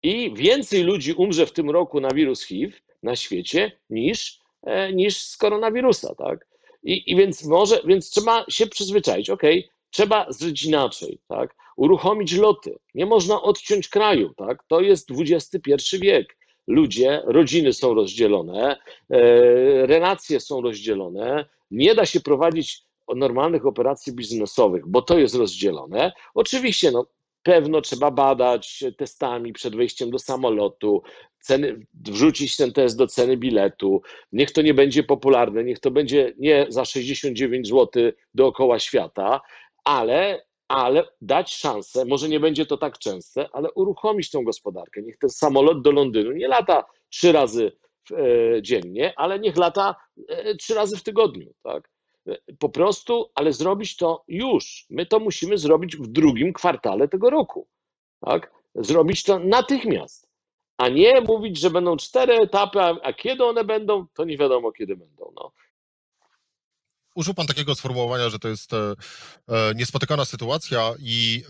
I 0.02 0.34
więcej 0.34 0.82
ludzi 0.82 1.12
umrze 1.12 1.46
w 1.46 1.52
tym 1.52 1.70
roku 1.70 2.00
na 2.00 2.10
wirus 2.10 2.44
HIV 2.44 2.76
na 3.02 3.16
świecie 3.16 3.72
niż, 3.90 4.38
e, 4.62 4.92
niż 4.92 5.22
z 5.22 5.36
koronawirusa, 5.36 6.14
tak? 6.14 6.46
I, 6.82 7.12
I 7.12 7.16
więc 7.16 7.44
może, 7.44 7.80
więc 7.84 8.10
trzeba 8.10 8.44
się 8.48 8.66
przyzwyczaić, 8.66 9.30
ok, 9.30 9.42
trzeba 9.90 10.26
zrobić 10.32 10.64
inaczej, 10.64 11.18
tak? 11.28 11.56
Uruchomić 11.80 12.36
loty. 12.36 12.78
Nie 12.94 13.06
można 13.06 13.42
odciąć 13.42 13.88
kraju, 13.88 14.34
tak? 14.36 14.64
To 14.68 14.80
jest 14.80 15.08
XXI 15.10 15.98
wiek. 15.98 16.36
Ludzie, 16.66 17.22
rodziny 17.24 17.72
są 17.72 17.94
rozdzielone, 17.94 18.76
e, 19.10 19.86
relacje 19.86 20.40
są 20.40 20.60
rozdzielone, 20.60 21.44
nie 21.70 21.94
da 21.94 22.06
się 22.06 22.20
prowadzić 22.20 22.82
normalnych 23.16 23.66
operacji 23.66 24.12
biznesowych, 24.12 24.86
bo 24.86 25.02
to 25.02 25.18
jest 25.18 25.34
rozdzielone. 25.34 26.12
Oczywiście, 26.34 26.90
no, 26.90 27.06
pewno 27.42 27.80
trzeba 27.80 28.10
badać 28.10 28.84
testami 28.96 29.52
przed 29.52 29.76
wejściem 29.76 30.10
do 30.10 30.18
samolotu, 30.18 31.02
ceny, 31.40 31.86
wrzucić 31.94 32.56
ten 32.56 32.72
test 32.72 32.98
do 32.98 33.06
ceny 33.06 33.36
biletu. 33.36 34.02
Niech 34.32 34.50
to 34.50 34.62
nie 34.62 34.74
będzie 34.74 35.02
popularne, 35.02 35.64
niech 35.64 35.78
to 35.78 35.90
będzie 35.90 36.32
nie 36.38 36.66
za 36.68 36.84
69 36.84 37.68
zł 37.68 38.02
dookoła 38.34 38.78
świata, 38.78 39.40
ale, 39.84 40.49
ale 40.70 41.04
dać 41.20 41.54
szansę, 41.54 42.04
może 42.04 42.28
nie 42.28 42.40
będzie 42.40 42.66
to 42.66 42.76
tak 42.76 42.98
częste, 42.98 43.48
ale 43.52 43.72
uruchomić 43.72 44.30
tą 44.30 44.44
gospodarkę. 44.44 45.02
Niech 45.02 45.18
ten 45.18 45.30
samolot 45.30 45.82
do 45.82 45.90
Londynu 45.90 46.32
nie 46.32 46.48
lata 46.48 46.84
trzy 47.08 47.32
razy 47.32 47.72
e, 48.10 48.62
dziennie, 48.62 49.12
ale 49.16 49.38
niech 49.38 49.56
lata 49.56 49.94
e, 50.28 50.54
trzy 50.54 50.74
razy 50.74 50.96
w 50.96 51.02
tygodniu, 51.02 51.54
tak? 51.62 51.90
po 52.58 52.68
prostu, 52.68 53.30
ale 53.34 53.52
zrobić 53.52 53.96
to 53.96 54.24
już. 54.28 54.86
My 54.90 55.06
to 55.06 55.20
musimy 55.20 55.58
zrobić 55.58 55.96
w 55.96 56.06
drugim 56.06 56.52
kwartale 56.52 57.08
tego 57.08 57.30
roku. 57.30 57.66
Tak? 58.20 58.52
Zrobić 58.74 59.22
to 59.22 59.38
natychmiast, 59.38 60.28
a 60.78 60.88
nie 60.88 61.20
mówić, 61.20 61.58
że 61.58 61.70
będą 61.70 61.96
cztery 61.96 62.34
etapy, 62.34 62.80
a, 62.80 63.00
a 63.02 63.12
kiedy 63.12 63.44
one 63.44 63.64
będą, 63.64 64.06
to 64.14 64.24
nie 64.24 64.38
wiadomo 64.38 64.72
kiedy 64.72 64.96
będą. 64.96 65.32
No 65.34 65.52
użył 67.20 67.34
Pan 67.34 67.46
takiego 67.46 67.74
sformułowania, 67.74 68.30
że 68.30 68.38
to 68.38 68.48
jest 68.48 68.72
e, 68.72 68.94
e, 69.48 69.74
niespotykana 69.74 70.24
sytuacja 70.24 70.92
i 70.98 71.42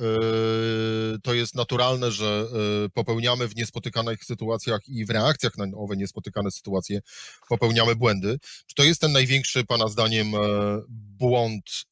e, 1.14 1.18
to 1.22 1.34
jest 1.34 1.54
naturalne, 1.54 2.12
że 2.12 2.46
popełniamy 2.94 3.48
w 3.48 3.56
niespotykanych 3.56 4.24
sytuacjach 4.24 4.80
i 4.88 5.04
w 5.04 5.10
reakcjach 5.10 5.58
na 5.58 5.66
owe 5.76 5.96
niespotykane 5.96 6.50
sytuacje 6.50 7.00
popełniamy 7.48 7.96
błędy. 7.96 8.38
Czy 8.66 8.74
to 8.74 8.82
jest 8.82 9.00
ten 9.00 9.12
największy 9.12 9.64
Pana 9.64 9.88
zdaniem 9.88 10.32
błąd 10.88 11.84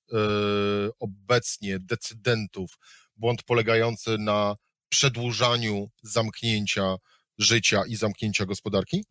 obecnie 1.01 1.79
decydentów, 1.79 2.79
błąd 3.17 3.43
polegający 3.43 4.19
na 4.19 4.57
przedłużaniu 4.89 5.91
zamknięcia 6.03 6.97
życia 7.39 7.83
i 7.89 7.97
zamknięcia 7.97 8.47
gospodarki? 8.47 9.05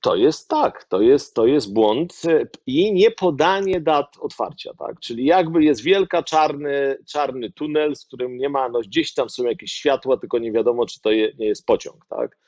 To 0.00 0.16
jest 0.16 0.48
tak, 0.48 0.84
to 0.84 1.00
jest, 1.00 1.34
to 1.34 1.46
jest 1.46 1.72
błąd 1.72 2.22
i 2.66 2.92
nie 2.92 3.10
podanie 3.10 3.80
dat 3.80 4.16
otwarcia, 4.20 4.72
tak? 4.78 5.00
Czyli 5.00 5.24
jakby 5.24 5.64
jest 5.64 5.82
wielka 5.82 6.22
czarny, 6.22 6.96
czarny 7.06 7.52
tunel, 7.52 7.96
z 7.96 8.06
którym 8.06 8.36
nie 8.36 8.48
ma, 8.48 8.68
no 8.68 8.80
gdzieś 8.80 9.14
tam 9.14 9.30
są 9.30 9.44
jakieś 9.44 9.72
światła, 9.72 10.16
tylko 10.16 10.38
nie 10.38 10.52
wiadomo, 10.52 10.86
czy 10.86 11.00
to 11.00 11.10
je, 11.10 11.32
nie 11.38 11.46
jest 11.46 11.66
pociąg, 11.66 12.06
tak? 12.08 12.38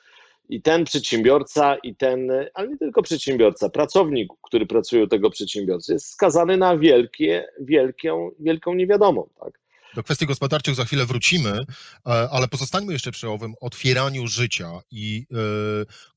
I 0.48 0.62
ten 0.62 0.84
przedsiębiorca, 0.84 1.76
i 1.76 1.96
ten, 1.96 2.30
ale 2.54 2.68
nie 2.68 2.76
tylko 2.76 3.02
przedsiębiorca, 3.02 3.68
pracownik, 3.68 4.32
który 4.42 4.66
pracuje 4.66 5.04
u 5.04 5.06
tego 5.06 5.30
przedsiębiorcy, 5.30 5.92
jest 5.92 6.06
skazany 6.06 6.56
na 6.56 6.78
wielkie, 6.78 7.48
wielką, 7.60 8.30
wielką 8.38 8.74
niewiadomą, 8.74 9.28
tak? 9.40 9.59
Do 9.94 10.02
kwestii 10.02 10.26
gospodarczych 10.26 10.74
za 10.74 10.84
chwilę 10.84 11.06
wrócimy, 11.06 11.50
e, 11.50 11.60
ale 12.06 12.48
pozostańmy 12.48 12.92
jeszcze 12.92 13.10
przy 13.10 13.28
owym 13.28 13.54
otwieraniu 13.60 14.26
życia 14.26 14.80
i 14.90 15.26
e, 15.32 15.36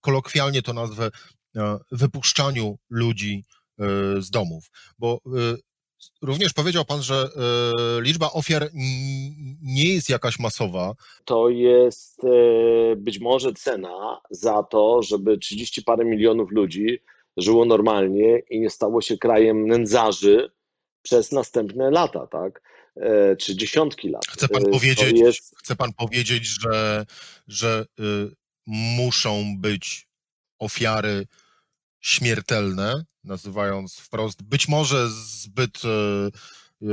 kolokwialnie 0.01 0.61
to 0.61 0.73
nazwę 0.73 1.09
e, 1.55 1.77
wypuszczaniu 1.91 2.77
ludzi 2.89 3.43
z 4.17 4.29
domów, 4.29 4.71
bo 4.99 5.19
Również 6.21 6.53
powiedział 6.53 6.85
Pan, 6.85 7.01
że 7.01 7.29
liczba 7.99 8.31
ofiar 8.31 8.69
nie 9.61 9.93
jest 9.93 10.09
jakaś 10.09 10.39
masowa. 10.39 10.93
To 11.25 11.49
jest 11.49 12.21
być 12.97 13.19
może 13.19 13.53
cena 13.53 14.21
za 14.29 14.63
to, 14.63 15.01
żeby 15.03 15.37
30 15.37 15.83
parę 15.83 16.05
milionów 16.05 16.51
ludzi 16.51 16.99
żyło 17.37 17.65
normalnie 17.65 18.39
i 18.49 18.59
nie 18.59 18.69
stało 18.69 19.01
się 19.01 19.17
krajem 19.17 19.67
nędzarzy 19.67 20.51
przez 21.01 21.31
następne 21.31 21.91
lata, 21.91 22.27
tak? 22.27 22.61
E, 22.95 23.35
czy 23.35 23.55
dziesiątki 23.55 24.09
lat. 24.09 24.25
Chce 24.27 24.47
pan 24.47 24.67
e, 24.67 24.69
powiedzieć, 24.69 25.19
jest... 25.19 25.55
chce 25.57 25.75
pan 25.75 25.93
powiedzieć 25.93 26.45
że, 26.45 27.05
że 27.47 27.85
y, 27.99 28.03
muszą 28.65 29.57
być 29.57 30.07
ofiary 30.59 31.27
śmiertelne, 31.99 33.05
nazywając 33.23 33.95
wprost, 33.95 34.43
być 34.43 34.67
może 34.67 35.09
zbyt, 35.09 35.81
y, 35.85 36.87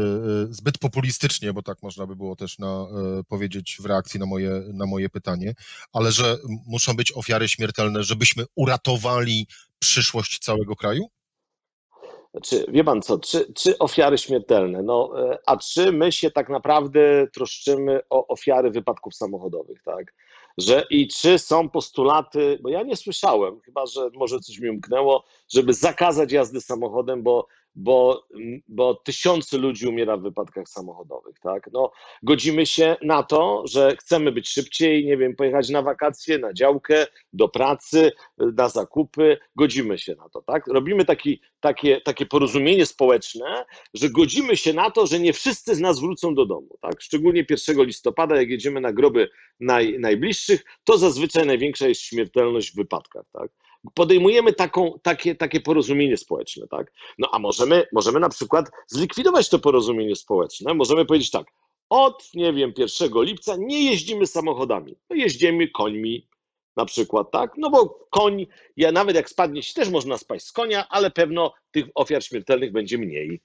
zbyt 0.50 0.78
populistycznie, 0.78 1.52
bo 1.52 1.62
tak 1.62 1.83
można 1.83 2.07
by 2.07 2.16
było 2.16 2.37
też 2.37 2.59
na, 2.59 2.87
powiedzieć 3.28 3.76
w 3.80 3.85
reakcji 3.85 4.21
na 4.21 4.26
moje, 4.26 4.62
na 4.73 4.87
moje 4.87 5.09
pytanie, 5.09 5.54
ale 5.92 6.12
że 6.12 6.38
muszą 6.66 6.95
być 6.95 7.12
ofiary 7.12 7.49
śmiertelne, 7.49 8.04
żebyśmy 8.04 8.45
uratowali 8.54 9.47
przyszłość 9.78 10.38
całego 10.38 10.76
kraju? 10.76 11.09
Znaczy, 12.31 12.65
wie 12.69 12.85
pan 12.85 13.03
co, 13.03 13.19
czy, 13.19 13.53
czy 13.55 13.79
ofiary 13.79 14.19
śmiertelne? 14.19 14.83
No, 14.83 15.11
e, 15.31 15.39
a 15.47 15.57
czy 15.57 15.93
my 15.93 16.13
się 16.13 16.31
tak 16.31 16.49
naprawdę 16.49 17.27
troszczymy 17.35 18.01
o 18.11 18.27
ofiary 18.27 18.71
wypadków 18.71 19.15
samochodowych, 19.15 19.83
tak? 19.83 20.15
Że 20.59 20.87
i 20.91 21.09
czy 21.09 21.39
są 21.39 21.69
postulaty, 21.69 22.59
bo 22.63 22.69
ja 22.69 22.83
nie 22.83 22.97
słyszałem, 22.97 23.61
chyba 23.61 23.87
że 23.87 24.11
może 24.15 24.41
coś 24.41 24.59
mi 24.59 24.71
umknęło, 24.71 25.25
żeby 25.49 25.75
zakazać 25.75 26.33
jazdy 26.33 26.61
samochodem, 26.61 27.23
bo 27.23 27.47
bo, 27.75 28.27
bo 28.69 28.95
tysiące 28.95 29.59
ludzi 29.59 29.87
umiera 29.87 30.17
w 30.17 30.23
wypadkach 30.23 30.69
samochodowych, 30.69 31.39
tak? 31.41 31.71
No, 31.73 31.93
godzimy 32.23 32.67
się 32.67 32.97
na 33.03 33.23
to, 33.23 33.65
że 33.67 33.97
chcemy 33.97 34.33
być 34.33 34.49
szybciej, 34.49 35.07
nie 35.07 35.17
wiem, 35.17 35.37
pojechać 35.37 35.69
na 35.69 35.83
wakacje, 35.83 36.39
na 36.39 36.53
działkę, 36.53 37.07
do 37.33 37.49
pracy, 37.49 38.12
na 38.39 38.69
zakupy, 38.69 39.39
godzimy 39.57 39.99
się 39.99 40.15
na 40.15 40.29
to, 40.29 40.43
tak? 40.43 40.67
Robimy 40.67 41.05
taki, 41.05 41.41
takie, 41.61 42.00
takie 42.00 42.27
porozumienie 42.27 42.87
społeczne, 42.87 43.65
że 43.95 44.11
godzimy 44.11 44.57
się 44.57 44.73
na 44.73 44.91
to, 44.91 45.07
że 45.07 45.21
nie 45.21 45.33
wszyscy 45.33 45.75
z 45.75 45.81
nas 45.81 46.00
wrócą 46.00 46.35
do 46.35 46.47
domu, 46.47 46.79
tak? 46.81 47.00
Szczególnie 47.00 47.45
1 47.50 47.85
listopada, 47.87 48.37
jak 48.37 48.50
jedziemy 48.50 48.81
na 48.81 48.93
groby 48.93 49.29
naj, 49.61 49.99
najbliższych, 49.99 50.65
to 50.85 50.99
zazwyczaj 50.99 51.47
największa 51.47 51.89
jest 51.89 52.00
śmiertelność 52.00 52.73
w 52.73 52.77
wypadkach, 52.77 53.25
tak? 53.33 53.50
Podejmujemy 53.95 54.53
taką, 54.53 54.99
takie, 55.03 55.35
takie 55.35 55.61
porozumienie 55.61 56.17
społeczne, 56.17 56.67
tak? 56.69 56.93
No 57.19 57.29
a 57.33 57.39
możemy, 57.39 57.87
możemy 57.93 58.21
na 58.21 58.29
przykład 58.29 58.71
zlikwidować 58.87 59.49
to 59.49 59.59
porozumienie 59.59 60.17
społeczne. 60.17 60.75
Możemy 60.75 61.05
powiedzieć 61.05 61.31
tak, 61.31 61.47
od, 61.91 62.35
nie 62.35 62.53
wiem, 62.53 62.73
1 62.77 63.11
lipca 63.15 63.57
nie 63.59 63.85
jeździmy 63.85 64.27
samochodami, 64.27 64.97
no 65.11 65.17
jeździmy 65.17 65.69
końmi 65.69 66.27
na 66.77 66.85
przykład, 66.85 67.31
tak? 67.31 67.53
No 67.57 67.71
bo 67.71 68.07
koń, 68.11 68.47
ja 68.77 68.93
nawet 68.93 69.17
jak 69.17 69.31
spadnie 69.31 69.63
się, 69.63 69.75
też 69.75 69.91
można 69.91 70.19
spaść 70.19 70.47
z 70.47 70.53
konia, 70.53 70.89
ale 70.89 71.11
pewno 71.11 71.53
tych 71.71 71.85
ofiar 71.95 72.25
śmiertelnych 72.25 72.73
będzie 72.73 72.99
mniej. 72.99 73.41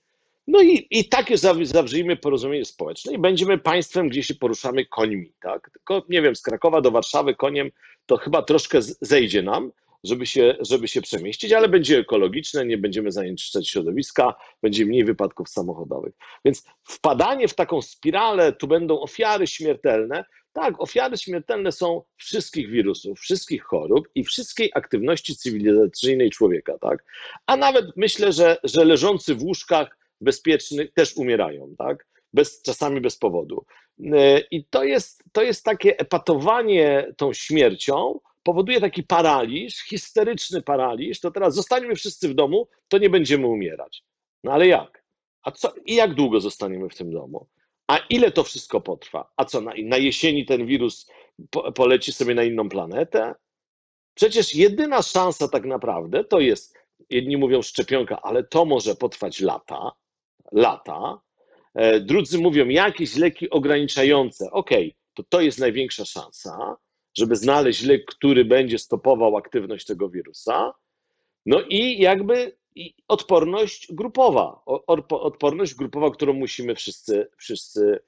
No 0.47 0.61
i, 0.61 0.87
i 0.89 1.09
takie 1.09 1.37
zawrzyjmy 1.63 2.17
porozumienie 2.17 2.65
społeczne 2.65 3.13
i 3.13 3.17
będziemy 3.17 3.57
państwem, 3.57 4.09
gdzie 4.09 4.23
się 4.23 4.35
poruszamy 4.35 4.85
końmi, 4.85 5.31
tak? 5.41 5.69
Tylko, 5.73 6.01
nie 6.09 6.21
wiem, 6.21 6.35
z 6.35 6.41
Krakowa 6.41 6.81
do 6.81 6.91
Warszawy 6.91 7.35
koniem 7.35 7.71
to 8.05 8.17
chyba 8.17 8.41
troszkę 8.41 8.81
zejdzie 8.81 9.41
nam, 9.41 9.71
żeby 10.05 10.25
się, 10.25 10.55
żeby 10.59 10.87
się 10.87 11.01
przemieścić, 11.01 11.51
ale 11.53 11.69
będzie 11.69 11.99
ekologiczne, 11.99 12.65
nie 12.65 12.77
będziemy 12.77 13.11
zanieczyszczać 13.11 13.69
środowiska, 13.69 14.35
będzie 14.63 14.85
mniej 14.85 15.05
wypadków 15.05 15.49
samochodowych. 15.49 16.13
Więc 16.45 16.63
wpadanie 16.83 17.47
w 17.47 17.53
taką 17.53 17.81
spiralę, 17.81 18.53
tu 18.53 18.67
będą 18.67 18.99
ofiary 18.99 19.47
śmiertelne, 19.47 20.25
tak, 20.53 20.81
ofiary 20.81 21.17
śmiertelne 21.17 21.71
są 21.71 22.01
wszystkich 22.15 22.69
wirusów, 22.69 23.19
wszystkich 23.19 23.63
chorób 23.63 24.07
i 24.15 24.23
wszystkiej 24.23 24.71
aktywności 24.75 25.35
cywilizacyjnej 25.35 26.29
człowieka, 26.29 26.77
tak? 26.81 27.03
A 27.45 27.57
nawet 27.57 27.85
myślę, 27.95 28.31
że, 28.31 28.57
że 28.63 28.85
leżący 28.85 29.35
w 29.35 29.43
łóżkach 29.43 29.97
bezpiecznych 30.21 30.93
też 30.93 31.17
umierają, 31.17 31.75
tak? 31.77 32.07
Bez, 32.33 32.61
czasami 32.61 33.01
bez 33.01 33.17
powodu. 33.17 33.65
E, 34.13 34.39
I 34.39 34.65
to 34.65 34.83
jest, 34.83 35.23
to 35.31 35.43
jest 35.43 35.63
takie 35.63 35.99
epatowanie 35.99 37.13
tą 37.17 37.33
śmiercią, 37.33 38.19
powoduje 38.45 38.81
taki 38.81 39.03
paraliż, 39.03 39.83
histeryczny 39.89 40.61
paraliż, 40.61 41.19
to 41.19 41.31
teraz 41.31 41.55
zostaniemy 41.55 41.95
wszyscy 41.95 42.29
w 42.29 42.33
domu, 42.33 42.67
to 42.87 42.97
nie 42.97 43.09
będziemy 43.09 43.47
umierać. 43.47 44.03
No 44.43 44.51
ale 44.51 44.67
jak? 44.67 45.03
A 45.43 45.51
co, 45.51 45.73
i 45.85 45.95
jak 45.95 46.13
długo 46.13 46.39
zostaniemy 46.39 46.89
w 46.89 46.95
tym 46.95 47.11
domu? 47.11 47.47
A 47.87 47.97
ile 47.97 48.31
to 48.31 48.43
wszystko 48.43 48.81
potrwa? 48.81 49.31
A 49.37 49.45
co, 49.45 49.61
na, 49.61 49.73
na 49.83 49.97
jesieni 49.97 50.45
ten 50.45 50.65
wirus 50.65 51.11
po, 51.49 51.71
poleci 51.71 52.13
sobie 52.13 52.35
na 52.35 52.43
inną 52.43 52.69
planetę? 52.69 53.35
Przecież 54.13 54.55
jedyna 54.55 55.01
szansa 55.01 55.47
tak 55.47 55.65
naprawdę 55.65 56.23
to 56.23 56.39
jest, 56.39 56.77
jedni 57.09 57.37
mówią 57.37 57.61
szczepionka, 57.61 58.21
ale 58.21 58.43
to 58.43 58.65
może 58.65 58.95
potrwać 58.95 59.41
lata, 59.41 59.91
lata. 60.51 61.21
E, 61.73 61.99
drudzy 61.99 62.37
mówią 62.37 62.67
jakieś 62.67 63.15
leki 63.15 63.49
ograniczające. 63.49 64.51
Okej, 64.51 64.87
okay, 64.87 64.99
to 65.13 65.23
to 65.29 65.41
jest 65.41 65.59
największa 65.59 66.05
szansa, 66.05 66.77
żeby 67.17 67.35
znaleźć 67.35 67.83
lek, 67.83 68.05
który 68.05 68.45
będzie 68.45 68.79
stopował 68.79 69.37
aktywność 69.37 69.85
tego 69.85 70.09
wirusa. 70.09 70.73
No 71.45 71.61
i 71.69 71.99
jakby 71.99 72.57
odporność 73.07 73.93
grupowa, 73.93 74.61
odporność 75.09 75.75
grupowa, 75.75 76.11
którą 76.11 76.33
musimy 76.33 76.75
wszyscy, 76.75 77.27
wszyscy 77.37 77.99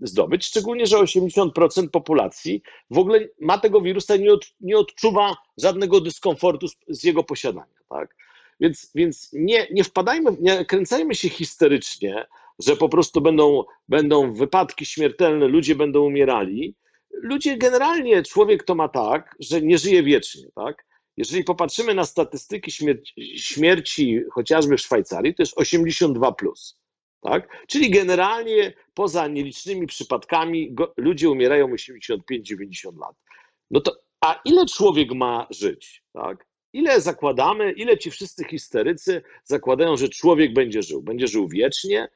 zdobyć, 0.00 0.46
szczególnie, 0.46 0.86
że 0.86 0.96
80% 0.96 1.88
populacji 1.88 2.62
w 2.90 2.98
ogóle 2.98 3.28
ma 3.40 3.58
tego 3.58 3.80
wirusa 3.80 4.16
i 4.16 4.20
nie, 4.20 4.32
od, 4.32 4.46
nie 4.60 4.78
odczuwa 4.78 5.36
żadnego 5.58 6.00
dyskomfortu 6.00 6.68
z, 6.68 6.76
z 6.88 7.04
jego 7.04 7.24
posiadania. 7.24 7.74
Tak? 7.88 8.16
Więc, 8.60 8.90
więc 8.94 9.30
nie, 9.32 9.66
nie 9.70 9.84
wpadajmy, 9.84 10.36
nie 10.40 10.64
kręcajmy 10.64 11.14
się 11.14 11.28
histerycznie, 11.28 12.26
że 12.58 12.76
po 12.76 12.88
prostu 12.88 13.20
będą, 13.20 13.64
będą 13.88 14.34
wypadki 14.34 14.86
śmiertelne, 14.86 15.48
ludzie 15.48 15.74
będą 15.74 16.00
umierali. 16.00 16.74
Ludzie 17.22 17.56
generalnie, 17.56 18.22
człowiek 18.22 18.64
to 18.64 18.74
ma 18.74 18.88
tak, 18.88 19.36
że 19.40 19.62
nie 19.62 19.78
żyje 19.78 20.02
wiecznie, 20.02 20.42
tak? 20.54 20.84
Jeżeli 21.16 21.44
popatrzymy 21.44 21.94
na 21.94 22.04
statystyki 22.04 22.70
śmierci, 22.70 23.38
śmierci 23.38 24.20
chociażby 24.32 24.76
w 24.76 24.80
Szwajcarii, 24.80 25.34
to 25.34 25.42
jest 25.42 25.58
82 25.58 26.32
plus. 26.32 26.78
Tak? 27.20 27.48
Czyli 27.68 27.90
generalnie 27.90 28.72
poza 28.94 29.28
nielicznymi 29.28 29.86
przypadkami 29.86 30.72
go, 30.72 30.94
ludzie 30.96 31.30
umierają 31.30 31.68
85-90 31.68 32.98
lat. 33.00 33.16
No 33.70 33.80
to, 33.80 33.92
a 34.20 34.40
ile 34.44 34.66
człowiek 34.66 35.12
ma 35.12 35.46
żyć? 35.50 36.02
Tak? 36.12 36.46
Ile 36.72 37.00
zakładamy, 37.00 37.72
ile 37.72 37.98
ci 37.98 38.10
wszyscy 38.10 38.44
histerycy 38.44 39.22
zakładają, 39.44 39.96
że 39.96 40.08
człowiek 40.08 40.52
będzie 40.52 40.82
żył? 40.82 41.02
Będzie 41.02 41.26
żył 41.26 41.48
wiecznie? 41.48 42.08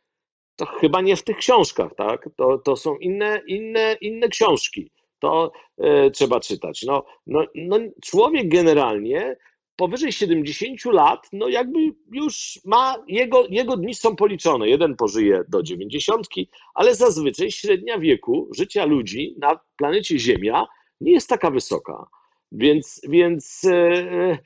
To 0.59 0.67
chyba 0.67 1.01
nie 1.01 1.17
w 1.17 1.23
tych 1.23 1.37
książkach, 1.37 1.95
tak? 1.95 2.29
To, 2.37 2.59
to 2.59 2.77
są 2.77 2.97
inne, 2.97 3.43
inne, 3.47 3.97
inne 4.01 4.29
książki 4.29 4.91
to 5.19 5.53
e, 5.79 6.11
trzeba 6.11 6.41
czytać. 6.41 6.83
No, 6.83 7.05
no, 7.27 7.45
no, 7.55 7.79
człowiek 8.03 8.49
generalnie 8.49 9.37
powyżej 9.77 10.13
70 10.13 10.85
lat, 10.85 11.29
no 11.33 11.49
jakby 11.49 11.79
już 12.13 12.61
ma, 12.65 13.05
jego, 13.09 13.47
jego 13.51 13.77
dni 13.77 13.95
są 13.95 14.17
policzone. 14.17 14.69
Jeden 14.69 14.97
pożyje 14.97 15.45
do 15.49 15.63
90, 15.63 16.27
ale 16.75 16.95
zazwyczaj 16.95 17.51
średnia 17.51 17.99
wieku 17.99 18.49
życia 18.57 18.85
ludzi 18.85 19.35
na 19.39 19.61
planecie 19.77 20.19
Ziemia 20.19 20.67
nie 21.01 21.13
jest 21.13 21.29
taka 21.29 21.51
wysoka. 21.51 22.07
Więc, 22.53 23.01
więc, 23.09 23.65
e, 23.65 24.39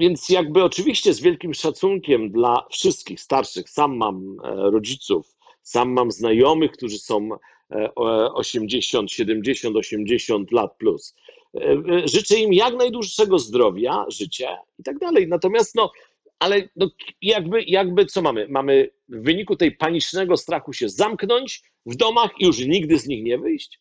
więc 0.00 0.28
jakby 0.28 0.64
oczywiście 0.64 1.14
z 1.14 1.20
wielkim 1.20 1.54
szacunkiem 1.54 2.30
dla 2.30 2.66
wszystkich 2.70 3.20
starszych, 3.20 3.70
sam 3.70 3.96
mam 3.96 4.36
e, 4.44 4.70
rodziców, 4.70 5.36
sam 5.62 5.92
mam 5.92 6.10
znajomych, 6.10 6.72
którzy 6.72 6.98
są 6.98 7.30
80, 8.34 9.12
70, 9.12 9.76
80 9.76 10.52
lat 10.52 10.76
plus. 10.78 11.14
E, 11.54 11.60
e, 11.60 12.08
życzę 12.08 12.36
im 12.36 12.52
jak 12.52 12.74
najdłuższego 12.74 13.38
zdrowia, 13.38 14.04
życia 14.08 14.58
i 14.78 14.82
tak 14.82 14.98
dalej. 14.98 15.28
Natomiast 15.28 15.74
no, 15.74 15.92
ale 16.38 16.68
no, 16.76 16.88
jakby, 17.22 17.62
jakby 17.62 18.06
co 18.06 18.22
mamy? 18.22 18.46
Mamy 18.48 18.90
w 19.08 19.24
wyniku 19.24 19.56
tej 19.56 19.72
panicznego 19.76 20.36
strachu 20.36 20.72
się 20.72 20.88
zamknąć 20.88 21.62
w 21.86 21.96
domach 21.96 22.30
i 22.38 22.46
już 22.46 22.58
nigdy 22.58 22.98
z 22.98 23.06
nich 23.06 23.24
nie 23.24 23.38
wyjść? 23.38 23.80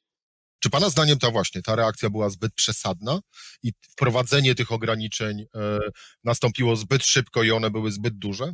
Czy 0.60 0.70
Pana 0.70 0.90
zdaniem 0.90 1.20
ta 1.20 1.32
właśnie, 1.32 1.62
ta 1.62 1.76
reakcja 1.76 2.10
była 2.10 2.30
zbyt 2.30 2.54
przesadna 2.54 3.20
i 3.64 3.72
wprowadzenie 3.92 4.56
tych 4.56 4.72
ograniczeń 4.72 5.46
e, 5.56 5.80
nastąpiło 6.24 6.76
zbyt 6.76 7.06
szybko 7.06 7.44
i 7.44 7.52
one 7.52 7.72
były 7.72 7.92
zbyt 7.92 8.18
duże? 8.18 8.54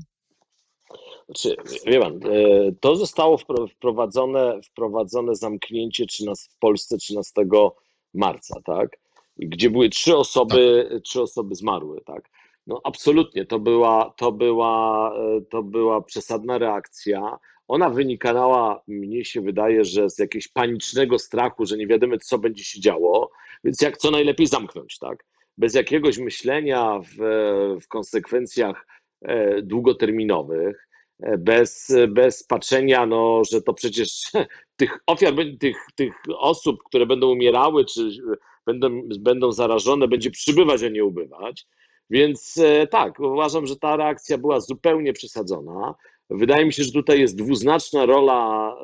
Znaczy, 1.25 1.55
wie 1.85 1.99
pan, 1.99 2.13
e, 2.13 2.19
to 2.81 2.95
zostało 2.95 3.39
wprowadzone, 3.75 4.61
wprowadzone 4.61 5.35
zamknięcie 5.35 6.05
w 6.49 6.57
Polsce 6.59 6.97
13 6.97 7.33
marca, 8.13 8.61
tak? 8.65 8.89
Gdzie 9.37 9.69
były 9.69 9.89
trzy 9.89 10.17
osoby, 10.17 10.89
tak. 10.91 11.01
trzy 11.01 11.21
osoby 11.21 11.55
zmarły, 11.55 12.01
tak? 12.05 12.29
No 12.67 12.81
absolutnie, 12.83 13.45
to 13.45 13.59
była, 13.59 14.13
to, 14.17 14.31
była, 14.31 15.13
e, 15.17 15.41
to 15.41 15.63
była 15.63 16.01
przesadna 16.01 16.57
reakcja. 16.57 17.37
Ona 17.67 17.89
wynikała, 17.89 18.83
mnie 18.87 19.25
się 19.25 19.41
wydaje, 19.41 19.85
że 19.85 20.09
z 20.09 20.19
jakiegoś 20.19 20.47
panicznego 20.47 21.19
strachu, 21.19 21.65
że 21.65 21.77
nie 21.77 21.87
wiadomo, 21.87 22.17
co 22.17 22.37
będzie 22.37 22.63
się 22.63 22.79
działo, 22.79 23.31
więc 23.63 23.81
jak 23.81 23.97
co 23.97 24.11
najlepiej 24.11 24.47
zamknąć, 24.47 24.99
tak? 24.99 25.25
Bez 25.57 25.73
jakiegoś 25.73 26.17
myślenia 26.17 26.99
w, 26.99 27.17
w 27.81 27.87
konsekwencjach 27.87 28.87
e, 29.21 29.61
długoterminowych, 29.61 30.87
bez, 31.37 31.93
bez 32.07 32.43
patrzenia, 32.43 33.05
no, 33.05 33.41
że 33.51 33.61
to 33.61 33.73
przecież 33.73 34.31
tych 34.79 34.99
ofiar, 35.07 35.33
tych, 35.59 35.77
tych 35.95 36.13
osób, 36.37 36.83
które 36.85 37.05
będą 37.05 37.31
umierały, 37.31 37.85
czy 37.85 38.09
będą, 38.65 39.01
będą 39.19 39.51
zarażone, 39.51 40.07
będzie 40.07 40.31
przybywać, 40.31 40.83
a 40.83 40.89
nie 40.89 41.05
ubywać. 41.05 41.67
Więc 42.09 42.57
e, 42.57 42.87
tak, 42.87 43.19
uważam, 43.19 43.65
że 43.65 43.75
ta 43.75 43.95
reakcja 43.95 44.37
była 44.37 44.59
zupełnie 44.59 45.13
przesadzona. 45.13 45.95
Wydaje 46.29 46.65
mi 46.65 46.73
się, 46.73 46.83
że 46.83 46.91
tutaj 46.91 47.19
jest 47.19 47.37
dwuznaczna 47.37 48.05
rola 48.05 48.75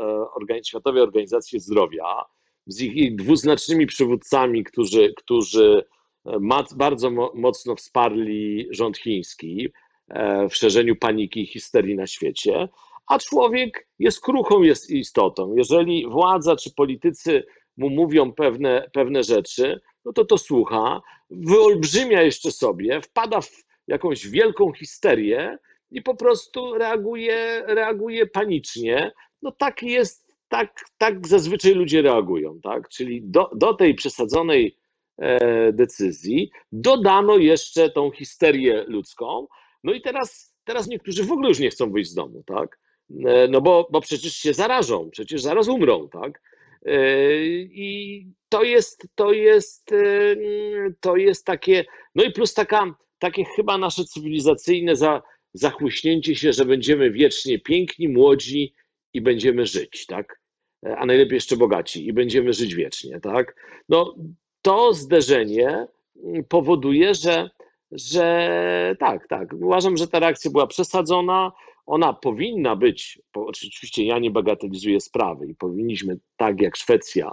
e, 0.51 0.63
Światowej 0.63 1.01
Organizacji 1.01 1.59
Zdrowia 1.59 2.23
z 2.67 2.81
ich 2.81 3.15
dwuznacznymi 3.15 3.87
przywódcami, 3.87 4.63
którzy, 4.63 5.13
którzy 5.17 5.83
e, 6.25 6.39
bardzo 6.75 7.11
mocno 7.33 7.75
wsparli 7.75 8.67
rząd 8.71 8.97
chiński. 8.97 9.69
E, 10.13 10.49
w 10.49 10.55
szerzeniu 10.55 10.95
paniki 10.95 11.41
i 11.41 11.45
histerii 11.45 11.95
na 11.95 12.07
świecie, 12.07 12.69
a 13.07 13.19
człowiek 13.19 13.87
jest 13.99 14.21
kruchą 14.21 14.61
jest 14.61 14.89
istotą. 14.89 15.55
Jeżeli 15.55 16.07
władza 16.07 16.55
czy 16.55 16.73
politycy 16.73 17.43
mu 17.77 17.89
mówią 17.89 18.33
pewne, 18.33 18.89
pewne 18.93 19.23
rzeczy, 19.23 19.81
no 20.05 20.13
to 20.13 20.25
to 20.25 20.37
słucha, 20.37 21.01
wyolbrzymia 21.29 22.21
jeszcze 22.21 22.51
sobie, 22.51 23.01
wpada 23.01 23.41
w 23.41 23.63
jakąś 23.87 24.27
wielką 24.27 24.73
histerię 24.73 25.57
i 25.91 26.01
po 26.01 26.15
prostu 26.15 26.73
reaguje, 26.77 27.63
reaguje 27.67 28.25
panicznie. 28.25 29.11
No 29.41 29.51
tak 29.51 29.83
jest, 29.83 30.27
tak, 30.47 30.83
tak 30.97 31.27
zazwyczaj 31.27 31.73
ludzie 31.73 32.01
reagują, 32.01 32.59
tak? 32.63 32.89
Czyli 32.89 33.21
do, 33.23 33.49
do 33.55 33.73
tej 33.73 33.95
przesadzonej 33.95 34.77
e, 35.17 35.73
decyzji 35.73 36.51
dodano 36.71 37.37
jeszcze 37.37 37.89
tą 37.89 38.11
histerię 38.11 38.85
ludzką, 38.87 39.47
no 39.83 39.93
i 39.93 40.01
teraz, 40.01 40.55
teraz 40.63 40.87
niektórzy 40.87 41.23
w 41.23 41.31
ogóle 41.31 41.49
już 41.49 41.59
nie 41.59 41.69
chcą 41.69 41.91
wyjść 41.91 42.11
z 42.11 42.13
domu, 42.13 42.43
tak? 42.45 42.79
E, 43.25 43.47
no 43.47 43.61
bo, 43.61 43.87
bo 43.91 44.01
przecież 44.01 44.33
się 44.33 44.53
zarażą, 44.53 45.09
przecież 45.11 45.41
zaraz 45.41 45.67
umrą, 45.67 46.09
tak? 46.09 46.41
E, 46.85 46.95
I 47.55 48.27
to 48.49 48.63
jest, 48.63 49.07
to 49.15 49.31
jest, 49.31 49.93
to 50.99 51.15
jest 51.15 51.45
takie, 51.45 51.85
no 52.15 52.23
i 52.23 52.31
plus 52.31 52.53
taka, 52.53 52.95
takie 53.19 53.45
chyba 53.45 53.77
nasze 53.77 54.03
cywilizacyjne 54.03 54.95
za, 54.95 55.21
zachłyśnięcie 55.53 56.35
się, 56.35 56.53
że 56.53 56.65
będziemy 56.65 57.11
wiecznie 57.11 57.59
piękni, 57.59 58.07
młodzi 58.09 58.73
i 59.13 59.21
będziemy 59.21 59.65
żyć, 59.65 60.05
tak? 60.05 60.41
A 60.97 61.05
najlepiej 61.05 61.35
jeszcze 61.35 61.57
bogaci 61.57 62.07
i 62.07 62.13
będziemy 62.13 62.53
żyć 62.53 62.75
wiecznie, 62.75 63.19
tak? 63.19 63.55
No 63.89 64.15
to 64.61 64.93
zderzenie 64.93 65.87
powoduje, 66.49 67.15
że 67.15 67.49
że 67.91 68.95
tak, 68.99 69.27
tak. 69.27 69.53
Uważam, 69.53 69.97
że 69.97 70.07
ta 70.07 70.19
reakcja 70.19 70.51
była 70.51 70.67
przesadzona. 70.67 71.51
ona 71.85 72.13
powinna 72.13 72.75
być, 72.75 73.21
oczywiście 73.33 74.05
ja 74.05 74.19
nie 74.19 74.31
bagatelizuję 74.31 75.01
sprawy 75.01 75.47
i 75.47 75.55
powinniśmy, 75.55 76.17
tak 76.37 76.61
jak 76.61 76.77
Szwecja, 76.77 77.31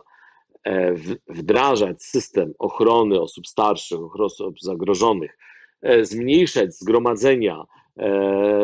e, 0.65 0.95
wdrażać 1.29 2.03
system 2.03 2.55
ochrony 2.59 3.21
osób 3.21 3.47
starszych, 3.47 4.21
osób 4.21 4.61
zagrożonych, 4.61 5.39
e, 5.83 6.05
zmniejszać 6.05 6.75
zgromadzenia, 6.75 7.65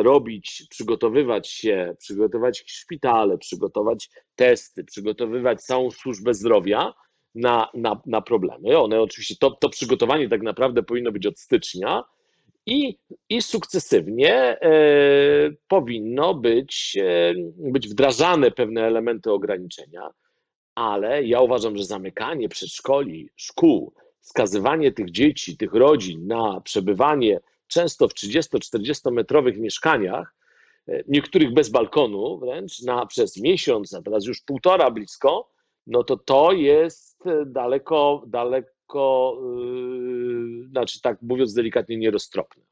robić, 0.02 0.66
przygotowywać 0.70 1.48
się, 1.48 1.96
przygotować 1.98 2.64
szpitale, 2.66 3.38
przygotować 3.38 4.10
testy, 4.34 4.84
przygotowywać 4.84 5.62
całą 5.62 5.90
służbę 5.90 6.34
zdrowia 6.34 6.94
na, 7.34 7.68
na, 7.74 8.00
na 8.06 8.20
problemy. 8.20 8.78
One 8.78 9.00
oczywiście, 9.00 9.34
to, 9.40 9.50
to 9.50 9.68
przygotowanie 9.68 10.28
tak 10.28 10.42
naprawdę 10.42 10.82
powinno 10.82 11.12
być 11.12 11.26
od 11.26 11.40
stycznia, 11.40 12.04
i, 12.66 12.98
i 13.28 13.42
sukcesywnie 13.42 14.34
e, 14.34 14.60
powinno 15.68 16.34
być, 16.34 16.96
e, 17.00 17.34
być 17.56 17.88
wdrażane 17.88 18.50
pewne 18.50 18.86
elementy 18.86 19.32
ograniczenia, 19.32 20.10
ale 20.74 21.24
ja 21.24 21.40
uważam, 21.40 21.76
że 21.76 21.84
zamykanie 21.84 22.48
przedszkoli, 22.48 23.30
szkół, 23.36 23.94
skazywanie 24.20 24.92
tych 24.92 25.10
dzieci, 25.10 25.56
tych 25.56 25.74
rodzin 25.74 26.26
na 26.26 26.60
przebywanie 26.60 27.40
często 27.66 28.08
w 28.08 28.14
30-40 28.14 29.12
metrowych 29.12 29.58
mieszkaniach, 29.58 30.34
e, 30.88 31.04
niektórych 31.08 31.54
bez 31.54 31.68
balkonu 31.68 32.38
wręcz, 32.38 32.82
na, 32.82 33.06
przez 33.06 33.36
miesiąc, 33.36 33.94
a 33.94 34.02
teraz 34.02 34.24
już 34.24 34.40
półtora 34.40 34.90
blisko, 34.90 35.50
no 35.86 36.04
to 36.04 36.16
to 36.16 36.52
jest 36.52 37.18
daleko, 37.46 38.24
daleko 38.26 38.74
lekko, 38.84 39.38
yy, 39.56 40.68
znaczy 40.68 41.00
tak 41.00 41.22
mówiąc 41.22 41.54
delikatnie, 41.54 41.96
nieroztropne. 41.96 42.62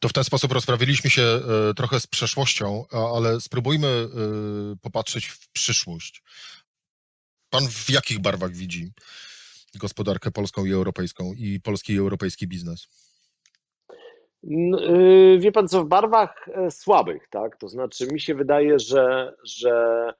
To 0.00 0.08
w 0.08 0.12
ten 0.12 0.24
sposób 0.24 0.52
rozprawiliśmy 0.52 1.10
się 1.10 1.22
e, 1.22 1.74
trochę 1.74 2.00
z 2.00 2.06
przeszłością, 2.06 2.84
ale 3.14 3.40
spróbujmy 3.40 3.88
e, 3.88 4.08
popatrzeć 4.82 5.26
w 5.26 5.48
przyszłość. 5.48 6.22
Pan 7.50 7.68
w 7.68 7.90
jakich 7.90 8.18
barwach 8.18 8.52
widzi 8.52 8.92
gospodarkę 9.78 10.30
polską 10.30 10.64
i 10.64 10.72
europejską 10.72 11.32
i 11.36 11.60
polski 11.60 11.92
i 11.92 11.98
europejski 11.98 12.48
biznes? 12.48 12.88
Y, 14.44 15.38
wie 15.40 15.52
pan 15.52 15.68
co, 15.68 15.84
w 15.84 15.88
barwach 15.88 16.48
e, 16.48 16.70
słabych, 16.70 17.28
tak? 17.30 17.56
To 17.56 17.68
znaczy 17.68 18.06
mi 18.12 18.20
się 18.20 18.34
wydaje, 18.34 18.78
że, 18.78 19.34
że 19.44 20.12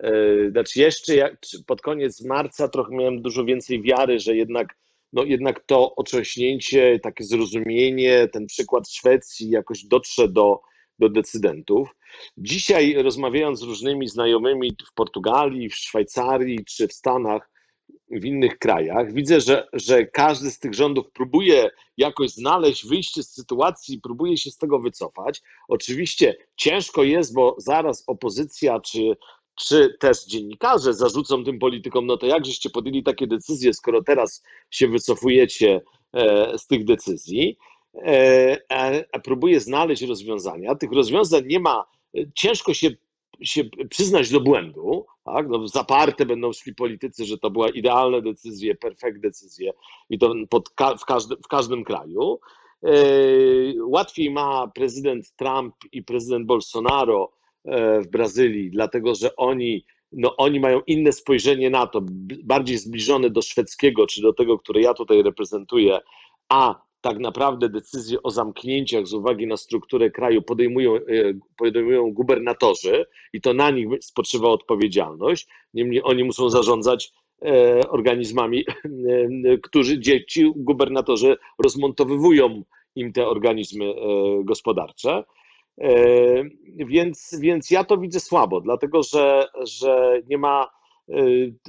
E, 0.00 0.50
znaczy 0.50 0.80
jeszcze 0.80 1.16
jak, 1.16 1.36
pod 1.66 1.80
koniec 1.80 2.24
marca 2.24 2.68
trochę 2.68 2.94
miałem 2.94 3.22
dużo 3.22 3.44
więcej 3.44 3.82
wiary, 3.82 4.18
że 4.18 4.36
jednak, 4.36 4.74
no 5.12 5.24
jednak 5.24 5.64
to 5.66 5.94
otrząśnięcie, 5.94 7.00
takie 7.02 7.24
zrozumienie, 7.24 8.28
ten 8.28 8.46
przykład 8.46 8.88
Szwecji 8.88 9.50
jakoś 9.50 9.84
dotrze 9.84 10.28
do, 10.28 10.60
do 10.98 11.08
decydentów. 11.08 11.88
Dzisiaj 12.36 13.02
rozmawiając 13.02 13.60
z 13.60 13.62
różnymi 13.62 14.08
znajomymi 14.08 14.72
w 14.90 14.94
Portugalii, 14.94 15.68
w 15.68 15.76
Szwajcarii 15.76 16.64
czy 16.64 16.88
w 16.88 16.92
Stanach, 16.92 17.50
w 18.10 18.24
innych 18.24 18.58
krajach, 18.58 19.12
widzę, 19.12 19.40
że, 19.40 19.68
że 19.72 20.06
każdy 20.06 20.50
z 20.50 20.58
tych 20.58 20.74
rządów 20.74 21.06
próbuje 21.12 21.70
jakoś 21.96 22.30
znaleźć 22.30 22.86
wyjście 22.86 23.22
z 23.22 23.34
sytuacji, 23.34 24.00
próbuje 24.00 24.36
się 24.36 24.50
z 24.50 24.58
tego 24.58 24.78
wycofać. 24.78 25.42
Oczywiście 25.68 26.36
ciężko 26.56 27.02
jest, 27.02 27.34
bo 27.34 27.56
zaraz 27.58 28.04
opozycja 28.06 28.80
czy 28.80 29.16
czy 29.54 29.96
też 30.00 30.24
dziennikarze 30.24 30.94
zarzucą 30.94 31.44
tym 31.44 31.58
politykom, 31.58 32.06
no 32.06 32.16
to 32.16 32.26
jak 32.26 32.46
żeście 32.46 32.70
podjęli 32.70 33.02
takie 33.02 33.26
decyzje, 33.26 33.74
skoro 33.74 34.02
teraz 34.02 34.42
się 34.70 34.88
wycofujecie 34.88 35.80
e, 36.12 36.58
z 36.58 36.66
tych 36.66 36.84
decyzji, 36.84 37.58
e, 37.94 39.20
próbuje 39.24 39.60
znaleźć 39.60 40.02
rozwiązania. 40.02 40.74
Tych 40.74 40.92
rozwiązań 40.92 41.42
nie 41.46 41.60
ma, 41.60 41.84
ciężko 42.34 42.74
się, 42.74 42.90
się 43.42 43.64
przyznać 43.90 44.30
do 44.30 44.40
błędu, 44.40 45.06
tak? 45.24 45.48
No, 45.48 45.68
zaparte 45.68 46.26
będą 46.26 46.52
szli 46.52 46.74
politycy, 46.74 47.24
że 47.24 47.38
to 47.38 47.50
była 47.50 47.68
idealne 47.68 48.22
decyzje, 48.22 48.74
perfekt 48.74 49.20
decyzje 49.20 49.72
i 50.10 50.18
to 50.18 50.34
pod, 50.50 50.68
w, 51.00 51.04
każdy, 51.04 51.36
w 51.36 51.48
każdym 51.48 51.84
kraju. 51.84 52.38
E, 52.84 52.94
łatwiej 53.86 54.30
ma 54.30 54.68
prezydent 54.74 55.32
Trump 55.36 55.74
i 55.92 56.02
prezydent 56.02 56.46
Bolsonaro 56.46 57.32
E, 57.64 58.00
w 58.00 58.08
Brazylii, 58.08 58.70
dlatego 58.70 59.14
że 59.14 59.36
oni, 59.36 59.84
no, 60.12 60.36
oni 60.36 60.60
mają 60.60 60.80
inne 60.86 61.12
spojrzenie 61.12 61.70
na 61.70 61.86
to, 61.86 62.00
bardziej 62.44 62.78
zbliżone 62.78 63.30
do 63.30 63.42
szwedzkiego, 63.42 64.06
czy 64.06 64.22
do 64.22 64.32
tego, 64.32 64.58
które 64.58 64.80
ja 64.80 64.94
tutaj 64.94 65.22
reprezentuję, 65.22 65.98
a 66.48 66.82
tak 67.02 67.18
naprawdę 67.18 67.68
decyzje 67.68 68.22
o 68.22 68.30
zamknięciach 68.30 69.06
z 69.06 69.14
uwagi 69.14 69.46
na 69.46 69.56
strukturę 69.56 70.10
kraju 70.10 70.42
podejmują, 70.42 70.94
e, 70.96 71.00
podejmują 71.56 72.12
gubernatorzy 72.12 73.06
i 73.32 73.40
to 73.40 73.54
na 73.54 73.70
nich 73.70 73.88
spoczywa 74.00 74.48
odpowiedzialność. 74.48 75.48
Niemniej 75.74 76.00
oni 76.04 76.24
muszą 76.24 76.50
zarządzać 76.50 77.12
e, 77.42 77.80
organizmami, 77.88 78.64
którzy 79.62 79.98
dzieci, 80.00 80.52
gubernatorzy 80.56 81.36
rozmontowywują 81.58 82.62
im 82.96 83.12
te 83.12 83.26
organizmy 83.26 83.94
gospodarcze. 84.44 85.24
E, 85.80 85.94
więc, 86.76 87.36
więc 87.40 87.70
ja 87.70 87.84
to 87.84 87.98
widzę 87.98 88.20
słabo, 88.20 88.60
dlatego 88.60 89.02
że, 89.02 89.48
że 89.62 90.22
nie 90.28 90.38
ma, 90.38 90.70
e, 91.08 91.14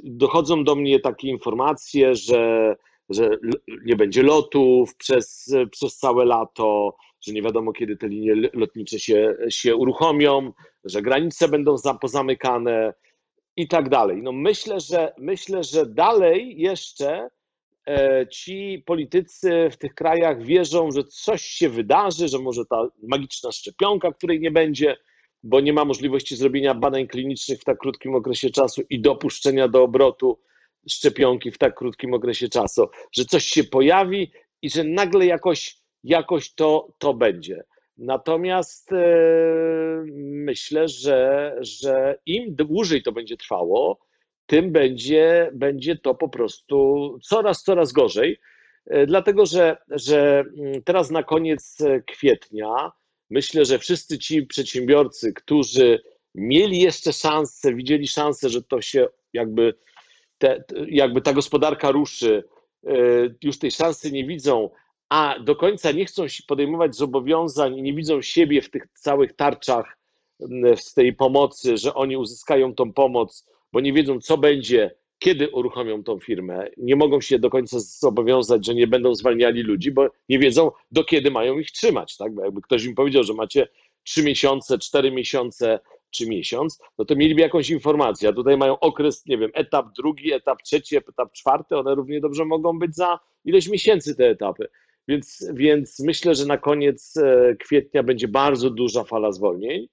dochodzą 0.03 0.63
do 0.63 0.75
mnie 0.75 0.99
takie 0.99 1.27
informacje, 1.27 2.15
że, 2.15 2.75
że 3.13 3.37
nie 3.85 3.95
będzie 3.95 4.23
lotów 4.23 4.95
przez, 4.95 5.53
przez 5.71 5.97
całe 5.97 6.25
lato, 6.25 6.95
że 7.21 7.33
nie 7.33 7.41
wiadomo 7.41 7.73
kiedy 7.73 7.97
te 7.97 8.07
linie 8.07 8.49
lotnicze 8.53 8.99
się, 8.99 9.35
się 9.49 9.75
uruchomią, 9.75 10.53
że 10.85 11.01
granice 11.01 11.47
będą 11.47 11.75
pozamykane 12.01 12.93
i 13.57 13.67
tak 13.67 13.89
dalej. 13.89 14.21
No 14.23 14.31
myślę, 14.31 14.79
że 14.79 15.13
myślę, 15.17 15.63
że 15.63 15.85
dalej 15.85 16.59
jeszcze 16.59 17.29
E, 17.87 18.27
ci 18.27 18.83
politycy 18.85 19.69
w 19.71 19.77
tych 19.77 19.95
krajach 19.95 20.43
wierzą, 20.43 20.91
że 20.91 21.03
coś 21.03 21.41
się 21.41 21.69
wydarzy, 21.69 22.27
że 22.27 22.39
może 22.39 22.65
ta 22.65 22.87
magiczna 23.03 23.51
szczepionka, 23.51 24.11
której 24.11 24.39
nie 24.39 24.51
będzie, 24.51 24.97
bo 25.43 25.59
nie 25.59 25.73
ma 25.73 25.85
możliwości 25.85 26.35
zrobienia 26.35 26.73
badań 26.73 27.07
klinicznych 27.07 27.61
w 27.61 27.63
tak 27.63 27.77
krótkim 27.77 28.15
okresie 28.15 28.49
czasu 28.49 28.81
i 28.89 29.01
dopuszczenia 29.01 29.67
do 29.67 29.83
obrotu 29.83 30.39
szczepionki 30.89 31.51
w 31.51 31.57
tak 31.57 31.75
krótkim 31.75 32.13
okresie 32.13 32.49
czasu, 32.49 32.89
że 33.11 33.25
coś 33.25 33.45
się 33.45 33.63
pojawi 33.63 34.31
i 34.61 34.69
że 34.69 34.83
nagle 34.83 35.25
jakoś, 35.25 35.77
jakoś 36.03 36.53
to, 36.53 36.93
to 36.97 37.13
będzie. 37.13 37.63
Natomiast 37.97 38.91
e, 38.91 39.05
myślę, 40.17 40.87
że, 40.87 41.55
że 41.61 42.19
im 42.25 42.55
dłużej 42.55 43.03
to 43.03 43.11
będzie 43.11 43.37
trwało, 43.37 43.99
tym 44.45 44.71
będzie, 44.71 45.51
będzie 45.53 45.95
to 45.95 46.15
po 46.15 46.29
prostu 46.29 47.17
coraz, 47.23 47.63
coraz 47.63 47.91
gorzej. 47.91 48.39
E, 48.85 49.05
dlatego, 49.05 49.45
że, 49.45 49.77
że 49.89 50.43
mm, 50.57 50.83
teraz 50.83 51.11
na 51.11 51.23
koniec 51.23 51.77
kwietnia 52.07 52.91
myślę, 53.29 53.65
że 53.65 53.79
wszyscy 53.79 54.19
ci 54.19 54.45
przedsiębiorcy, 54.45 55.33
którzy 55.33 56.01
mieli 56.35 56.79
jeszcze 56.79 57.13
szansę, 57.13 57.73
widzieli 57.73 58.07
szansę, 58.07 58.49
że 58.49 58.61
to 58.61 58.81
się 58.81 59.07
jakby, 59.33 59.73
te, 60.43 60.63
jakby 60.87 61.21
ta 61.21 61.33
gospodarka 61.33 61.91
ruszy, 61.91 62.43
e, 62.87 62.93
już 63.43 63.59
tej 63.59 63.71
szansy 63.71 64.11
nie 64.11 64.25
widzą, 64.25 64.69
a 65.09 65.39
do 65.39 65.55
końca 65.55 65.91
nie 65.91 66.05
chcą 66.05 66.25
podejmować 66.47 66.95
zobowiązań 66.95 67.77
i 67.77 67.81
nie 67.81 67.93
widzą 67.93 68.21
siebie 68.21 68.61
w 68.61 68.69
tych 68.69 68.87
całych 68.93 69.33
tarczach 69.33 69.97
z 70.75 70.93
tej 70.93 71.13
pomocy, 71.13 71.77
że 71.77 71.93
oni 71.93 72.17
uzyskają 72.17 72.75
tą 72.75 72.93
pomoc 72.93 73.53
bo 73.73 73.79
nie 73.79 73.93
wiedzą, 73.93 74.21
co 74.21 74.37
będzie, 74.37 74.95
kiedy 75.19 75.49
uruchomią 75.49 76.03
tą 76.03 76.19
firmę. 76.19 76.67
Nie 76.77 76.95
mogą 76.95 77.21
się 77.21 77.39
do 77.39 77.49
końca 77.49 77.79
zobowiązać, 77.79 78.65
że 78.65 78.75
nie 78.75 78.87
będą 78.87 79.15
zwalniali 79.15 79.61
ludzi, 79.61 79.91
bo 79.91 80.09
nie 80.29 80.39
wiedzą, 80.39 80.71
do 80.91 81.03
kiedy 81.03 81.31
mają 81.31 81.59
ich 81.59 81.71
trzymać. 81.71 82.17
Tak? 82.17 82.33
Bo 82.33 82.43
jakby 82.43 82.61
ktoś 82.61 82.85
im 82.85 82.95
powiedział, 82.95 83.23
że 83.23 83.33
macie 83.33 83.67
trzy 84.03 84.23
miesiące, 84.23 84.77
cztery 84.77 85.11
miesiące 85.11 85.79
czy 86.13 86.29
miesiąc, 86.29 86.79
no 86.97 87.05
to 87.05 87.15
mieliby 87.15 87.41
jakąś 87.41 87.69
informację. 87.69 88.29
A 88.29 88.33
tutaj 88.33 88.57
mają 88.57 88.79
okres, 88.79 89.25
nie 89.25 89.37
wiem, 89.37 89.51
etap 89.53 89.85
drugi, 89.97 90.33
etap 90.33 90.61
trzeci, 90.61 90.97
etap 90.97 91.31
czwarty. 91.31 91.77
One 91.77 91.95
równie 91.95 92.21
dobrze 92.21 92.45
mogą 92.45 92.79
być 92.79 92.95
za 92.95 93.19
ileś 93.45 93.69
miesięcy 93.69 94.15
te 94.15 94.29
etapy. 94.29 94.67
Więc, 95.07 95.47
więc 95.53 95.99
myślę, 95.99 96.35
że 96.35 96.45
na 96.45 96.57
koniec 96.57 97.17
e, 97.17 97.55
kwietnia 97.55 98.03
będzie 98.03 98.27
bardzo 98.27 98.69
duża 98.69 99.03
fala 99.03 99.31
zwolnień. 99.31 99.87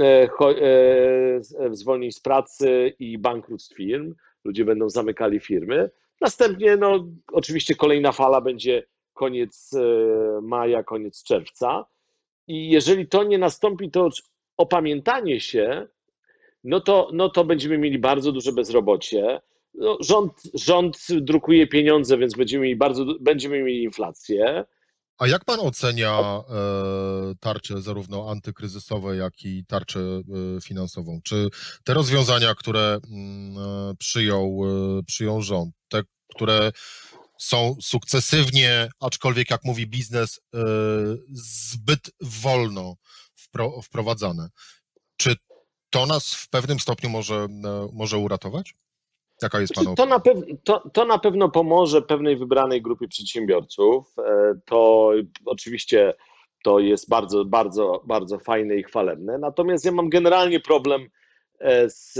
E, 0.00 0.28
e, 0.40 1.40
zwolnień 1.70 2.12
z 2.12 2.20
pracy 2.20 2.94
i 2.98 3.18
bankructw 3.18 3.76
firm. 3.76 4.14
Ludzie 4.44 4.64
będą 4.64 4.90
zamykali 4.90 5.40
firmy. 5.40 5.90
Następnie, 6.20 6.76
no, 6.76 7.06
oczywiście 7.32 7.74
kolejna 7.74 8.12
fala 8.12 8.40
będzie 8.40 8.82
koniec 9.12 9.70
maja, 10.42 10.82
koniec 10.82 11.24
czerwca. 11.24 11.86
I 12.46 12.70
jeżeli 12.70 13.08
to 13.08 13.24
nie 13.24 13.38
nastąpi, 13.38 13.90
to 13.90 14.08
opamiętanie 14.56 15.40
się, 15.40 15.86
no 16.64 16.80
to, 16.80 17.10
no 17.12 17.28
to 17.28 17.44
będziemy 17.44 17.78
mieli 17.78 17.98
bardzo 17.98 18.32
duże 18.32 18.52
bezrobocie. 18.52 19.40
No, 19.74 19.98
rząd, 20.00 20.32
rząd 20.54 20.98
drukuje 21.10 21.66
pieniądze, 21.66 22.18
więc 22.18 22.34
będziemy 22.34 22.62
mieli 22.62 22.76
bardzo, 22.76 23.06
będziemy 23.20 23.62
mieli 23.62 23.82
inflację. 23.82 24.64
A 25.18 25.26
jak 25.26 25.44
pan 25.44 25.60
ocenia 25.60 26.20
e, 26.20 26.42
tarczę 27.40 27.82
zarówno 27.82 28.30
antykryzysową, 28.30 29.12
jak 29.12 29.44
i 29.44 29.64
tarczę 29.66 30.00
e, 30.00 30.22
finansową? 30.60 31.20
Czy 31.24 31.48
te 31.84 31.94
rozwiązania, 31.94 32.54
które 32.54 32.98
mm, 33.10 33.58
e, 33.58 33.94
przyjął, 33.98 34.60
przyjął 35.06 35.42
rząd, 35.42 35.74
te, 35.88 36.02
które 36.34 36.72
są 37.38 37.76
sukcesywnie, 37.80 38.88
aczkolwiek 39.00 39.50
jak 39.50 39.64
mówi 39.64 39.86
biznes, 39.86 40.40
zbyt 41.32 42.10
wolno 42.20 42.96
wprowadzane, 43.82 44.48
czy 45.16 45.34
to 45.90 46.06
nas 46.06 46.34
w 46.34 46.50
pewnym 46.50 46.80
stopniu 46.80 47.10
może, 47.10 47.46
może 47.92 48.18
uratować? 48.18 48.74
Jaka 49.42 49.60
jest 49.60 49.74
Pana 49.74 49.94
to 49.94 50.06
na, 50.06 50.20
to, 50.64 50.90
to 50.90 51.04
na 51.04 51.18
pewno 51.18 51.48
pomoże 51.48 52.02
pewnej 52.02 52.36
wybranej 52.36 52.82
grupie 52.82 53.08
przedsiębiorców. 53.08 54.18
E, 54.18 54.54
to 54.66 55.10
oczywiście 55.44 56.14
to 56.64 56.78
jest 56.78 57.08
bardzo, 57.08 57.44
bardzo, 57.44 58.02
bardzo 58.06 58.38
fajne 58.38 58.76
i 58.76 58.82
chwalebne. 58.82 59.38
Natomiast 59.38 59.84
ja 59.84 59.92
mam 59.92 60.08
generalnie 60.08 60.60
problem 60.60 61.08
e, 61.58 61.90
z 61.90 62.18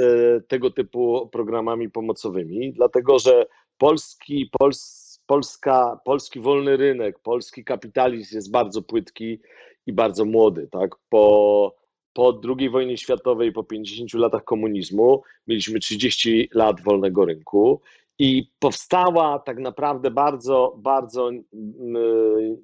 tego 0.48 0.70
typu 0.70 1.28
programami 1.32 1.90
pomocowymi, 1.90 2.72
dlatego 2.72 3.18
że 3.18 3.46
polski, 3.78 4.50
pols, 4.58 5.04
Polska, 5.26 6.00
polski 6.04 6.40
wolny 6.40 6.76
rynek, 6.76 7.18
polski 7.18 7.64
kapitalizm 7.64 8.36
jest 8.36 8.50
bardzo 8.50 8.82
płytki 8.82 9.40
i 9.86 9.92
bardzo 9.92 10.24
młody. 10.24 10.68
Tak? 10.70 10.90
Po 11.08 11.84
po 12.14 12.40
II 12.58 12.70
wojnie 12.70 12.98
światowej, 12.98 13.52
po 13.52 13.64
50 13.64 14.14
latach 14.14 14.44
komunizmu, 14.44 15.22
mieliśmy 15.46 15.78
30 15.78 16.48
lat 16.54 16.80
wolnego 16.82 17.24
rynku 17.24 17.80
i 18.18 18.50
powstała 18.58 19.38
tak 19.38 19.58
naprawdę 19.58 20.10
bardzo, 20.10 20.74
bardzo 20.78 21.30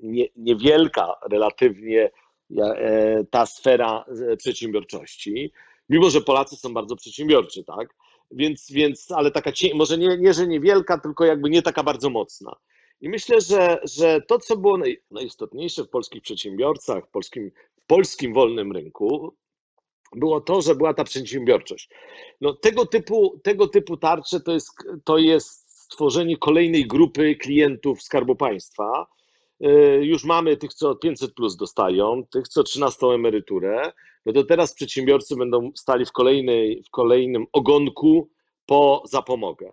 nie, 0.02 0.26
niewielka 0.36 1.14
relatywnie 1.30 2.10
e, 2.58 3.24
ta 3.30 3.46
sfera 3.46 4.04
e, 4.32 4.36
przedsiębiorczości, 4.36 5.52
mimo 5.88 6.10
że 6.10 6.20
Polacy 6.20 6.56
są 6.56 6.74
bardzo 6.74 6.96
przedsiębiorczy, 6.96 7.64
tak? 7.64 7.94
Więc, 8.30 8.70
więc 8.70 9.10
ale 9.10 9.30
taka, 9.30 9.50
może 9.74 9.98
nie, 9.98 10.18
nie, 10.18 10.34
że 10.34 10.46
niewielka, 10.46 10.98
tylko 10.98 11.24
jakby 11.24 11.50
nie 11.50 11.62
taka 11.62 11.82
bardzo 11.82 12.10
mocna. 12.10 12.56
I 13.00 13.08
myślę, 13.08 13.40
że, 13.40 13.80
że 13.84 14.20
to, 14.20 14.38
co 14.38 14.56
było 14.56 14.78
najistotniejsze 15.10 15.84
w 15.84 15.88
polskich 15.88 16.22
przedsiębiorcach, 16.22 17.06
w 17.06 17.10
polskim, 17.10 17.50
w 17.82 17.86
polskim 17.86 18.34
wolnym 18.34 18.72
rynku, 18.72 19.36
było 20.16 20.40
to, 20.40 20.62
że 20.62 20.74
była 20.74 20.94
ta 20.94 21.04
przedsiębiorczość. 21.04 21.88
No, 22.40 22.52
tego, 22.54 22.86
typu, 22.86 23.40
tego 23.44 23.68
typu 23.68 23.96
tarcze 23.96 24.40
to 24.40 24.52
jest, 24.52 24.70
to 25.04 25.18
jest 25.18 25.82
stworzenie 25.82 26.36
kolejnej 26.36 26.86
grupy 26.86 27.36
klientów 27.36 28.02
Skarbu 28.02 28.36
Państwa. 28.36 29.06
Y, 29.64 30.00
już 30.02 30.24
mamy 30.24 30.56
tych, 30.56 30.74
co 30.74 30.94
500 30.94 31.34
plus 31.34 31.56
dostają, 31.56 32.22
tych, 32.32 32.48
co 32.48 32.62
13 32.62 33.06
emeryturę. 33.06 33.92
No 34.26 34.32
to 34.32 34.44
teraz 34.44 34.74
przedsiębiorcy 34.74 35.36
będą 35.36 35.70
stali 35.74 36.06
w, 36.06 36.12
kolejnej, 36.12 36.82
w 36.82 36.90
kolejnym 36.90 37.46
ogonku 37.52 38.30
po 38.66 39.02
zapomogę. 39.06 39.72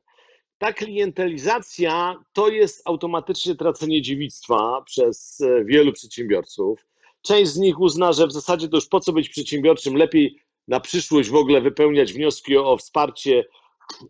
Ta 0.58 0.74
klientelizacja 0.74 2.16
to 2.34 2.50
jest 2.50 2.82
automatycznie 2.86 3.56
tracenie 3.56 4.02
dziewictwa 4.02 4.82
przez 4.86 5.42
e, 5.42 5.66
wielu 5.66 5.94
przedsiębiorców. 5.94 6.86
Część 7.22 7.52
z 7.52 7.58
nich 7.58 7.80
uzna, 7.80 8.14
że 8.14 8.28
w 8.28 8.32
zasadzie 8.32 8.68
to 8.68 8.78
już 8.78 8.88
po 8.88 9.00
co 9.00 9.14
być 9.14 9.30
przedsiębiorczym, 9.30 9.96
lepiej 9.96 10.40
na 10.68 10.80
przyszłość 10.80 11.30
w 11.30 11.36
ogóle 11.36 11.62
wypełniać 11.62 12.14
wnioski 12.14 12.58
o 12.58 12.78
wsparcie 12.78 13.46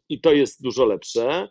i 0.09 0.21
to 0.21 0.33
jest 0.33 0.61
dużo 0.61 0.85
lepsze. 0.85 1.49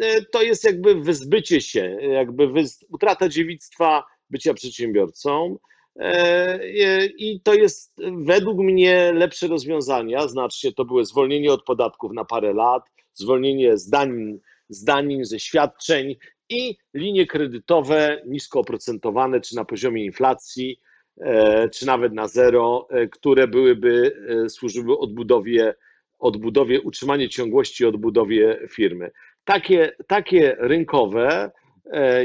E, 0.00 0.22
to 0.22 0.42
jest 0.42 0.64
jakby 0.64 0.94
wyzbycie 0.94 1.60
się, 1.60 1.98
jakby 2.00 2.52
utrata 2.88 3.28
dziewictwa 3.28 4.04
bycia 4.30 4.54
przedsiębiorcą. 4.54 5.58
E, 5.96 7.06
I 7.06 7.40
to 7.40 7.54
jest 7.54 8.00
według 8.24 8.58
mnie 8.58 9.12
lepsze 9.14 9.46
rozwiązania. 9.46 10.28
Znacznie 10.28 10.72
to 10.72 10.84
były 10.84 11.04
zwolnienie 11.04 11.52
od 11.52 11.64
podatków 11.64 12.12
na 12.12 12.24
parę 12.24 12.52
lat, 12.54 12.82
zwolnienie 13.18 13.78
z 13.78 13.88
danin, 13.88 14.40
z 14.68 14.84
danin 14.84 15.24
ze 15.24 15.38
świadczeń 15.40 16.16
i 16.48 16.76
linie 16.94 17.26
kredytowe 17.26 18.22
nisko 18.26 18.60
oprocentowane 18.60 19.40
czy 19.40 19.56
na 19.56 19.64
poziomie 19.64 20.04
inflacji, 20.04 20.80
E, 21.20 21.68
czy 21.68 21.86
nawet 21.86 22.12
na 22.12 22.28
zero, 22.28 22.88
e, 22.90 23.08
które 23.08 23.48
byłyby 23.48 24.16
e, 24.44 24.48
służyły 24.48 24.98
odbudowie, 24.98 25.74
odbudowie, 26.18 26.80
utrzymanie 26.80 27.28
ciągłości 27.28 27.86
odbudowie 27.86 28.58
firmy. 28.70 29.10
Takie, 29.44 29.92
takie 30.06 30.56
rynkowe, 30.58 31.50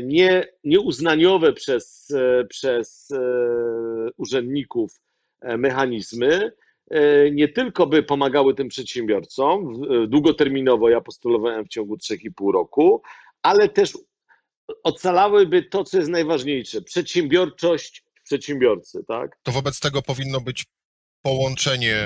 nie, 0.03 0.47
nieuznaniowe 0.63 1.53
przez, 1.53 2.13
przez 2.49 3.09
urzędników 4.17 5.01
mechanizmy 5.57 6.51
nie 7.31 7.47
tylko 7.47 7.87
by 7.87 8.03
pomagały 8.03 8.55
tym 8.55 8.67
przedsiębiorcom 8.67 9.81
długoterminowo, 10.07 10.89
ja 10.89 11.01
postulowałem 11.01 11.65
w 11.65 11.69
ciągu 11.69 11.95
3,5 11.95 12.53
roku, 12.53 13.01
ale 13.41 13.69
też 13.69 13.97
ocalałyby 14.83 15.63
to, 15.63 15.83
co 15.83 15.97
jest 15.97 16.09
najważniejsze 16.09 16.81
przedsiębiorczość 16.81 18.03
przedsiębiorcy, 18.23 19.03
tak? 19.07 19.39
To 19.43 19.51
wobec 19.51 19.79
tego 19.79 20.01
powinno 20.01 20.41
być 20.41 20.65
połączenie 21.21 22.05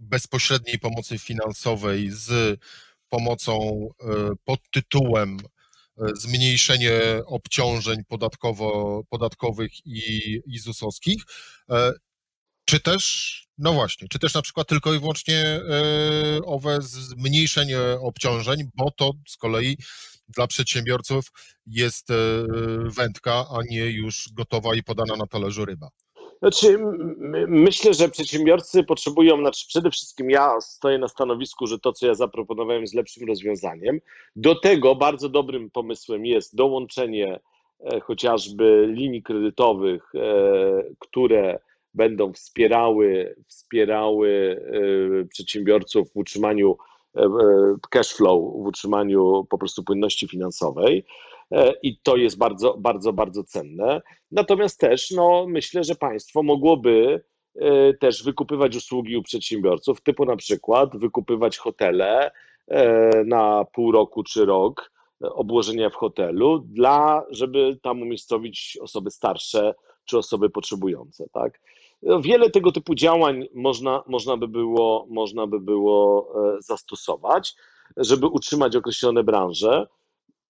bezpośredniej 0.00 0.78
pomocy 0.78 1.18
finansowej 1.18 2.10
z 2.10 2.60
pomocą 3.08 3.88
e, 4.00 4.06
pod 4.44 4.60
tytułem 4.70 5.36
e, 5.38 6.06
zmniejszenie 6.16 7.00
obciążeń 7.26 8.04
podatkowo, 8.08 9.02
podatkowych 9.10 9.86
i, 9.86 10.40
i 10.46 10.58
ZUS-owskich, 10.58 11.22
e, 11.70 11.92
czy 12.64 12.80
też, 12.80 13.36
no 13.58 13.72
właśnie, 13.72 14.08
czy 14.08 14.18
też 14.18 14.34
na 14.34 14.42
przykład 14.42 14.68
tylko 14.68 14.94
i 14.94 14.98
wyłącznie 14.98 15.60
owe 16.46 16.78
zmniejszenie 16.82 17.78
obciążeń, 18.00 18.58
bo 18.76 18.90
to 18.90 19.12
z 19.28 19.36
kolei 19.36 19.76
dla 20.28 20.46
przedsiębiorców 20.46 21.24
jest 21.66 22.10
e, 22.10 22.14
wędka, 22.84 23.32
a 23.32 23.58
nie 23.70 23.90
już 23.90 24.28
gotowa 24.32 24.74
i 24.74 24.82
podana 24.82 25.16
na 25.16 25.26
talerzu 25.26 25.64
ryba? 25.64 25.88
Znaczy, 26.38 26.78
myślę, 27.48 27.94
że 27.94 28.08
przedsiębiorcy 28.08 28.84
potrzebują, 28.84 29.38
znaczy 29.38 29.66
przede 29.68 29.90
wszystkim 29.90 30.30
ja 30.30 30.60
stoję 30.60 30.98
na 30.98 31.08
stanowisku, 31.08 31.66
że 31.66 31.78
to, 31.78 31.92
co 31.92 32.06
ja 32.06 32.14
zaproponowałem, 32.14 32.80
jest 32.80 32.94
lepszym 32.94 33.28
rozwiązaniem. 33.28 34.00
Do 34.36 34.54
tego 34.54 34.94
bardzo 34.94 35.28
dobrym 35.28 35.70
pomysłem 35.70 36.26
jest 36.26 36.56
dołączenie 36.56 37.40
e, 37.80 38.00
chociażby 38.00 38.86
linii 38.90 39.22
kredytowych, 39.22 40.14
e, 40.14 40.20
które 40.98 41.58
będą 41.94 42.32
wspierały, 42.32 43.36
wspierały 43.46 44.60
przedsiębiorców 45.28 46.12
w 46.12 46.16
utrzymaniu 46.16 46.76
E, 47.16 47.28
cash 47.90 48.12
flow 48.12 48.62
w 48.62 48.66
utrzymaniu 48.66 49.46
po 49.50 49.58
prostu 49.58 49.84
płynności 49.84 50.28
finansowej 50.28 51.04
e, 51.50 51.74
i 51.82 51.98
to 52.02 52.16
jest 52.16 52.38
bardzo, 52.38 52.74
bardzo, 52.78 53.12
bardzo 53.12 53.44
cenne. 53.44 54.02
Natomiast 54.30 54.80
też 54.80 55.10
no, 55.10 55.46
myślę, 55.48 55.84
że 55.84 55.94
państwo 55.94 56.42
mogłoby 56.42 57.24
e, 57.54 57.94
też 57.94 58.24
wykupywać 58.24 58.76
usługi 58.76 59.16
u 59.16 59.22
przedsiębiorców, 59.22 60.00
typu 60.00 60.24
na 60.24 60.36
przykład 60.36 60.96
wykupywać 60.96 61.58
hotele 61.58 62.30
na 63.26 63.64
pół 63.72 63.92
roku 63.92 64.22
czy 64.22 64.44
rok, 64.44 64.92
obłożenia 65.20 65.90
w 65.90 65.94
hotelu, 65.94 66.58
dla, 66.58 67.24
żeby 67.30 67.78
tam 67.82 68.02
umiejscowić 68.02 68.78
osoby 68.80 69.10
starsze 69.10 69.74
czy 70.04 70.18
osoby 70.18 70.50
potrzebujące. 70.50 71.24
Tak? 71.32 71.60
No, 72.02 72.20
wiele 72.20 72.50
tego 72.50 72.72
typu 72.72 72.94
działań 72.94 73.48
można, 73.54 74.02
można, 74.06 74.36
by, 74.36 74.48
było, 74.48 75.06
można 75.10 75.46
by 75.46 75.60
było 75.60 76.32
e, 76.56 76.62
zastosować, 76.62 77.54
żeby 77.96 78.26
utrzymać 78.26 78.76
określone 78.76 79.24
branże. 79.24 79.86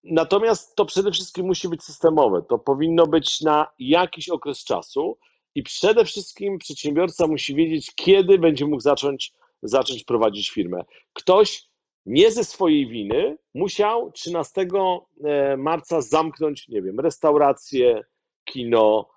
Natomiast 0.03 0.75
to 0.75 0.85
przede 0.85 1.11
wszystkim 1.11 1.45
musi 1.45 1.69
być 1.69 1.83
systemowe. 1.83 2.41
To 2.49 2.59
powinno 2.59 3.07
być 3.07 3.41
na 3.41 3.67
jakiś 3.79 4.29
okres 4.29 4.63
czasu 4.63 5.17
i 5.55 5.63
przede 5.63 6.05
wszystkim 6.05 6.57
przedsiębiorca 6.57 7.27
musi 7.27 7.55
wiedzieć, 7.55 7.95
kiedy 7.95 8.37
będzie 8.37 8.65
mógł 8.65 8.81
zacząć, 8.81 9.33
zacząć 9.63 10.03
prowadzić 10.03 10.49
firmę. 10.49 10.81
Ktoś 11.13 11.67
nie 12.05 12.31
ze 12.31 12.43
swojej 12.43 12.87
winy 12.87 13.37
musiał 13.53 14.11
13 14.11 14.67
e, 15.23 15.57
marca 15.57 16.01
zamknąć, 16.01 16.67
nie 16.67 16.81
wiem, 16.81 16.99
restaurację, 16.99 18.01
kino, 18.45 19.12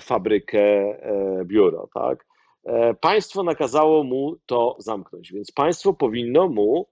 fabrykę, 0.00 0.60
e, 0.60 1.44
biuro, 1.44 1.88
tak? 1.94 2.26
E, 2.64 2.94
państwo 2.94 3.42
nakazało 3.42 4.04
mu 4.04 4.36
to 4.46 4.76
zamknąć, 4.78 5.32
więc 5.32 5.52
państwo 5.52 5.94
powinno 5.94 6.48
mu 6.48 6.88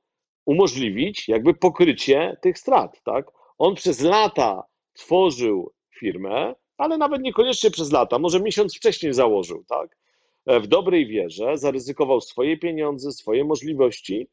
umożliwić 0.47 1.29
jakby 1.29 1.55
pokrycie 1.55 2.37
tych 2.43 2.59
strat, 2.59 3.03
tak? 3.05 3.27
On 3.59 3.75
przez 3.75 4.01
lata 4.01 4.63
tworzył 4.93 5.73
firmę, 5.99 6.55
ale 6.79 6.99
nawet 6.99 7.23
niekoniecznie 7.23 7.71
przez 7.71 7.93
lata, 7.93 8.19
może 8.19 8.41
miesiąc 8.41 8.77
wcześniej 8.77 9.15
założył, 9.15 9.65
tak? 9.69 9.97
W 10.47 10.67
dobrej 10.67 11.07
wierze 11.07 11.59
zaryzykował 11.59 12.21
swoje 12.21 12.59
pieniądze, 12.59 13.13
swoje 13.13 13.45
możliwości 13.45 14.29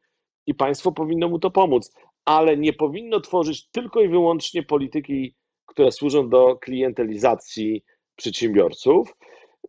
i 0.47 0.54
państwo 0.54 0.91
powinno 0.91 1.30
mu 1.30 1.39
to 1.39 1.52
pomóc, 1.52 1.95
ale 2.26 2.58
nie 2.58 2.74
powinno 2.74 3.19
tworzyć 3.19 3.69
tylko 3.69 4.02
i 4.02 4.08
wyłącznie 4.08 4.63
polityki, 4.63 5.36
które 5.65 5.91
służą 5.91 6.30
do 6.30 6.56
klientelizacji 6.56 7.84
przedsiębiorców, 8.15 9.15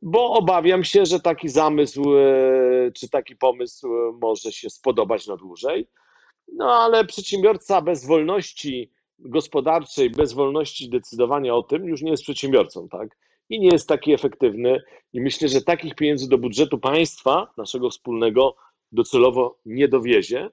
bo 0.02 0.33
obawiam 0.33 0.85
się, 0.85 1.07
że 1.07 1.20
taki 1.20 1.48
zamysł 1.48 2.16
e, 2.16 2.92
czy 2.94 3.09
taki 3.09 3.37
pomysł 3.37 3.88
może 4.20 4.52
się 4.52 4.70
spodobać 4.70 5.26
na 5.26 5.37
dłużej. 5.37 5.87
No 6.52 6.74
ale 6.74 7.05
przedsiębiorca 7.05 7.83
bez 7.83 8.07
wolności 8.07 8.90
gospodarczej, 9.18 10.11
bez 10.11 10.33
wolności 10.33 10.90
decydowania 10.90 11.55
o 11.55 11.62
tym 11.62 11.85
już 11.85 12.02
nie 12.02 12.11
jest 12.11 12.22
przedsiębiorcą, 12.22 12.88
tak? 12.88 13.16
I 13.48 13.61
nie 13.61 13.68
jest 13.68 13.88
taki 13.88 14.12
efektywny. 14.12 14.83
I 15.12 15.20
myślę, 15.20 15.48
że 15.48 15.62
takich 15.62 15.94
pieniędzy 15.94 16.28
do 16.28 16.38
budżetu 16.38 16.78
państwa, 16.78 17.52
naszego 17.57 17.90
wspólnego, 17.90 18.57
docelowo 18.92 19.59
nie 19.66 19.88
dowiezie, 19.88 20.50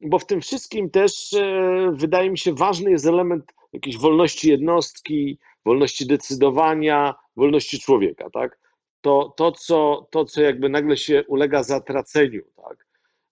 bo 0.00 0.18
w 0.18 0.26
tym 0.26 0.40
wszystkim 0.40 0.90
też 0.90 1.32
e, 1.32 1.92
wydaje 1.94 2.30
mi 2.30 2.38
się 2.38 2.54
ważny 2.54 2.90
jest 2.90 3.06
element 3.06 3.52
jakiejś 3.72 3.98
wolności 3.98 4.50
jednostki, 4.50 5.38
wolności 5.64 6.06
decydowania, 6.06 7.14
wolności 7.36 7.80
człowieka, 7.80 8.30
tak? 8.32 8.58
To, 9.00 9.34
to, 9.36 9.52
co, 9.52 10.08
to, 10.10 10.24
co 10.24 10.40
jakby 10.40 10.68
nagle 10.68 10.96
się 10.96 11.24
ulega 11.28 11.62
zatraceniu, 11.62 12.42
tak? 12.56 12.86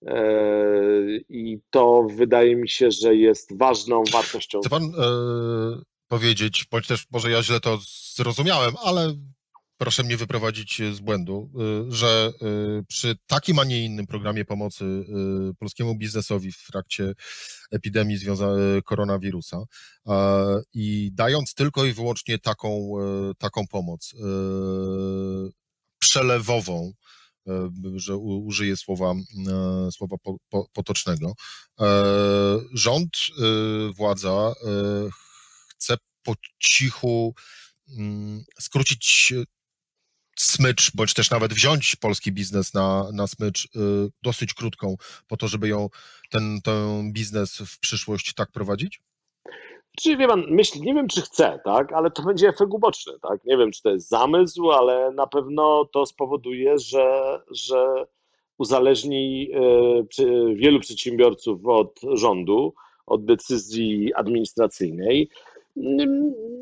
E, 0.06 0.22
I 1.28 1.60
to 1.70 2.06
wydaje 2.10 2.56
mi 2.56 2.68
się, 2.68 2.90
że 2.90 3.14
jest 3.14 3.58
ważną 3.58 4.02
wartością. 4.12 4.60
Chce 4.60 4.70
pan 4.70 4.82
e, 4.84 4.90
powiedzieć, 6.08 6.66
bądź 6.70 6.86
też 6.86 7.06
może 7.10 7.30
ja 7.30 7.42
źle 7.42 7.60
to 7.60 7.78
zrozumiałem, 8.14 8.74
ale 8.84 9.14
proszę 9.80 10.02
mnie 10.02 10.16
wyprowadzić 10.16 10.82
z 10.92 11.00
błędu, 11.00 11.50
y, 11.88 11.92
że 11.94 12.32
y, 12.80 12.84
przy 12.88 13.16
takim, 13.26 13.58
a 13.58 13.64
nie 13.64 13.84
innym 13.84 14.06
programie 14.06 14.44
pomocy 14.44 14.84
polskiemu 15.58 15.94
biznesowi 15.94 16.52
w 16.52 16.66
trakcie 16.66 17.12
epidemii 17.70 18.18
koronawirusa 18.84 19.56
i 20.74 21.10
dając 21.12 21.54
tylko 21.54 21.84
i 21.84 21.92
wyłącznie 21.92 22.38
taką, 22.38 22.92
taką 23.38 23.66
pomoc 23.66 24.14
przelewową, 25.98 26.92
że 27.96 28.16
użyję 28.16 28.76
słowa, 28.76 29.14
słowa 29.92 30.16
potocznego, 30.72 31.32
rząd, 32.72 33.16
władza 33.96 34.52
chce 35.68 35.96
po 36.22 36.34
cichu 36.58 37.34
mm, 37.98 38.44
skrócić 38.60 39.32
smycz, 40.40 40.90
bądź 40.94 41.14
też 41.14 41.30
nawet 41.30 41.52
wziąć 41.52 41.96
polski 41.96 42.32
biznes 42.32 42.74
na, 42.74 43.12
na 43.12 43.26
smycz 43.26 43.64
y, 43.64 43.68
dosyć 44.22 44.54
krótką, 44.54 44.96
po 45.28 45.36
to, 45.36 45.48
żeby 45.48 45.68
ją, 45.68 45.88
ten, 46.30 46.60
ten 46.64 47.12
biznes 47.12 47.58
w 47.58 47.80
przyszłość 47.80 48.34
tak 48.34 48.52
prowadzić? 48.52 49.00
Czy 50.00 50.16
wie 50.16 50.28
pan, 50.28 50.44
myśl, 50.48 50.80
nie 50.80 50.94
wiem, 50.94 51.08
czy 51.08 51.22
chce, 51.22 51.60
tak, 51.64 51.92
ale 51.92 52.10
to 52.10 52.22
będzie 52.22 52.48
efekt 52.48 52.72
uboczny, 52.72 53.12
tak. 53.22 53.44
Nie 53.44 53.56
wiem, 53.56 53.72
czy 53.72 53.82
to 53.82 53.90
jest 53.90 54.08
zamysł, 54.08 54.70
ale 54.70 55.12
na 55.12 55.26
pewno 55.26 55.84
to 55.84 56.06
spowoduje, 56.06 56.78
że, 56.78 57.40
że 57.50 58.06
uzależni 58.58 59.50
y, 60.18 60.54
wielu 60.54 60.80
przedsiębiorców 60.80 61.66
od 61.66 62.00
rządu, 62.12 62.74
od 63.06 63.24
decyzji 63.24 64.14
administracyjnej. 64.14 65.30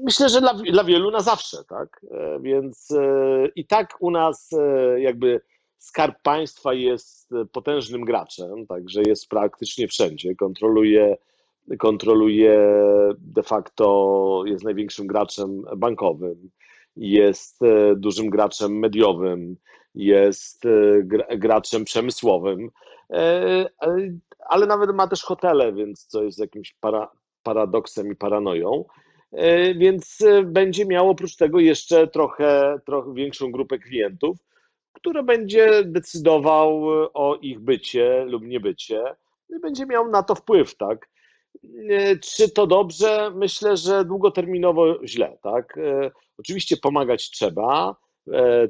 Myślę, 0.05 0.29
że 0.29 0.40
dla, 0.40 0.55
dla 0.55 0.85
wielu 0.85 1.11
na 1.11 1.21
zawsze, 1.21 1.57
tak? 1.68 2.01
E, 2.11 2.40
więc 2.40 2.90
e, 2.90 3.49
i 3.57 3.66
tak 3.66 3.97
u 4.01 4.11
nas 4.11 4.51
e, 4.53 5.01
jakby 5.01 5.40
skarb 5.79 6.23
państwa 6.23 6.75
jest 6.75 7.31
potężnym 7.53 8.05
graczem, 8.05 8.66
także 8.66 9.03
jest 9.07 9.29
praktycznie 9.29 9.88
wszędzie, 9.88 10.35
kontroluje, 10.35 11.16
kontroluje 11.79 12.59
de 13.18 13.42
facto, 13.42 14.42
jest 14.47 14.64
największym 14.64 15.07
graczem 15.07 15.62
bankowym, 15.77 16.51
jest 16.97 17.61
dużym 17.97 18.31
graczem 18.31 18.79
mediowym, 18.79 19.57
jest 19.94 20.62
graczem 21.37 21.85
przemysłowym, 21.85 22.71
ale 24.49 24.66
nawet 24.66 24.94
ma 24.94 25.09
też 25.09 25.23
hotele, 25.23 25.73
więc 25.73 26.07
co 26.07 26.23
jest 26.23 26.38
jakimś 26.38 26.75
para, 26.81 27.09
paradoksem 27.49 28.13
i 28.13 28.17
paranoją. 28.17 28.85
E, 29.33 29.75
więc 29.75 30.21
e, 30.21 30.43
będzie 30.43 30.87
miał 30.87 31.11
oprócz 31.11 31.37
tego 31.37 31.61
jeszcze 31.61 32.09
trochę, 32.09 32.81
trochę 32.87 33.15
większą 33.15 33.53
grupę 33.53 33.79
klientów, 33.79 34.37
która 34.93 35.23
będzie 35.23 35.85
decydował 35.85 36.85
o 37.15 37.37
ich 37.37 37.61
bycie 37.61 38.25
lub 38.25 38.43
niebycie 38.45 39.03
i 39.51 39.61
będzie 39.61 39.87
miał 39.87 40.11
na 40.11 40.23
to 40.23 40.35
wpływ, 40.35 40.77
tak? 40.77 41.09
E, 41.91 42.17
czy 42.19 42.51
to 42.51 42.67
dobrze? 42.67 43.33
Myślę, 43.35 43.77
że 43.77 44.05
długoterminowo 44.05 45.07
źle, 45.07 45.39
tak? 45.43 45.79
Oczywiście 46.39 46.77
pomagać 46.77 47.31
trzeba, 47.31 47.97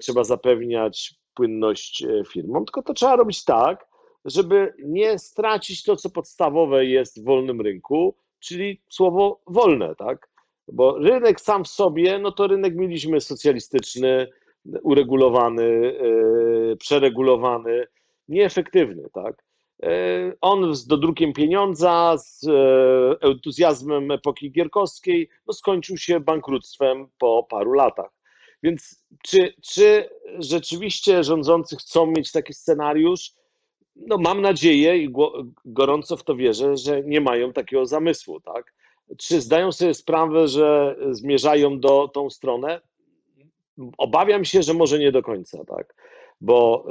trzeba 0.01 0.25
zapewniać 0.25 1.15
płynność 1.35 2.07
firmom, 2.29 2.65
tylko 2.65 2.83
to 2.83 2.95
trzeba 2.95 3.17
robić 3.17 3.45
tak, 3.45 3.87
żeby 4.25 4.75
nie 4.79 5.19
stracić 5.19 5.83
to, 5.83 5.97
co 5.97 6.11
podstawowe 6.11 6.87
jest 6.87 7.21
w 7.21 7.25
wolnym 7.25 7.61
rynku, 7.61 8.15
czyli 8.41 8.83
słowo 8.89 9.41
wolne, 9.47 9.95
tak? 9.95 10.29
Bo 10.73 10.99
rynek 10.99 11.41
sam 11.41 11.65
w 11.65 11.69
sobie, 11.69 12.19
no 12.19 12.33
to 12.33 12.47
rynek 12.47 12.77
mieliśmy 12.77 13.21
socjalistyczny, 13.21 14.27
uregulowany, 14.83 15.65
yy, 15.65 16.77
przeregulowany, 16.77 17.87
nieefektywny, 18.29 19.09
tak? 19.13 19.45
Yy, 19.83 19.89
on 20.41 20.75
z 20.75 20.87
dodrukiem 20.87 21.33
pieniądza, 21.33 22.17
z 22.19 22.43
yy, 22.43 23.17
entuzjazmem 23.21 24.11
epoki 24.11 24.53
gierkowskiej, 24.53 25.29
no 25.47 25.53
skończył 25.53 25.97
się 25.97 26.21
bankructwem 26.21 27.09
po 27.19 27.47
paru 27.51 27.73
latach. 27.73 28.11
Więc 28.63 29.05
czy, 29.25 29.55
czy 29.63 30.11
rzeczywiście 30.39 31.25
rządzący 31.25 31.77
chcą 31.77 32.07
mieć 32.07 32.33
taki 32.33 32.55
scenariusz? 32.55 33.33
No 34.07 34.19
mam 34.19 34.41
nadzieję 34.41 34.99
i 34.99 35.13
gorąco 35.65 36.17
w 36.17 36.25
to 36.25 36.37
wierzę, 36.37 36.77
że 36.77 37.03
nie 37.03 37.21
mają 37.21 37.53
takiego 37.53 37.87
zamysłu, 37.87 38.41
tak? 38.41 38.75
Czy 39.19 39.41
zdają 39.41 39.73
sobie 39.73 39.95
sprawę, 39.95 40.49
że 40.49 40.97
zmierzają 41.11 41.81
do 41.81 42.09
tą 42.09 42.31
stronę? 42.31 42.81
Obawiam 43.99 44.45
się, 44.45 44.63
że 44.63 44.75
może 44.75 44.99
nie 44.99 45.13
do 45.13 45.23
końca, 45.23 45.65
tak. 45.65 45.95
Bo 46.41 46.87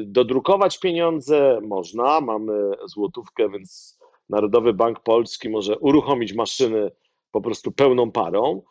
y, 0.00 0.04
dodrukować 0.06 0.78
pieniądze 0.78 1.60
można, 1.62 2.20
mamy 2.20 2.52
złotówkę, 2.86 3.48
więc 3.50 3.98
Narodowy 4.28 4.72
Bank 4.72 5.00
Polski 5.00 5.48
może 5.48 5.78
uruchomić 5.78 6.34
maszyny 6.34 6.90
po 7.32 7.40
prostu 7.40 7.72
pełną 7.72 8.12
parą. 8.12 8.62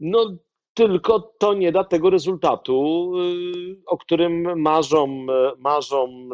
No 0.00 0.36
tylko 0.74 1.20
to 1.38 1.54
nie 1.54 1.72
da 1.72 1.84
tego 1.84 2.10
rezultatu, 2.10 3.12
y, 3.18 3.76
o 3.86 3.98
którym 3.98 4.60
marzą, 4.60 5.26
marzą 5.58 6.28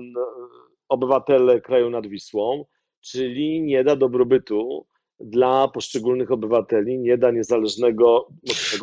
obywatele 0.90 1.60
kraju 1.60 1.90
nad 1.90 2.06
Wisłą, 2.06 2.64
czyli 3.00 3.62
nie 3.62 3.84
da 3.84 3.96
dobrobytu 3.96 4.86
dla 5.20 5.68
poszczególnych 5.68 6.30
obywateli, 6.30 6.98
nie 6.98 7.18
da 7.18 7.30
niezależnego, 7.30 8.28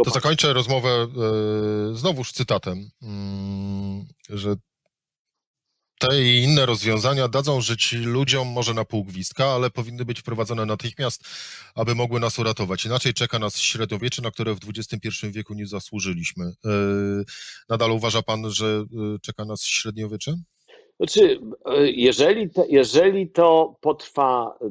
To 0.03 0.09
zakończę 0.09 0.53
rozmowę 0.53 0.89
e, 0.89 1.07
znowuż 1.95 2.31
cytatem, 2.31 2.89
mm, 3.01 4.05
że 4.29 4.55
te 5.99 6.23
i 6.23 6.43
inne 6.43 6.65
rozwiązania 6.65 7.27
dadzą 7.27 7.61
żyć 7.61 7.93
ludziom 7.93 8.47
może 8.47 8.73
na 8.73 8.85
pół 8.85 9.03
gwizdka, 9.03 9.45
ale 9.45 9.69
powinny 9.69 10.05
być 10.05 10.19
wprowadzone 10.19 10.65
natychmiast, 10.65 11.23
aby 11.75 11.95
mogły 11.95 12.19
nas 12.19 12.39
uratować. 12.39 12.85
Inaczej 12.85 13.13
czeka 13.13 13.39
nas 13.39 13.57
średniowiecze, 13.57 14.21
na 14.21 14.31
które 14.31 14.55
w 14.55 14.59
XXI 14.67 15.09
wieku 15.31 15.53
nie 15.53 15.67
zasłużyliśmy. 15.67 16.45
E, 16.45 16.69
nadal 17.69 17.91
uważa 17.91 18.21
pan, 18.21 18.51
że 18.51 18.65
e, 18.65 19.19
czeka 19.21 19.45
nas 19.45 19.63
średniowiecze? 19.63 20.35
Znaczy, 20.99 21.39
e, 21.65 21.91
jeżeli 21.91 22.49
to, 22.49 22.65
jeżeli 22.69 23.29
to 23.29 23.75
potrwa 23.81 24.57
e, 24.61 24.67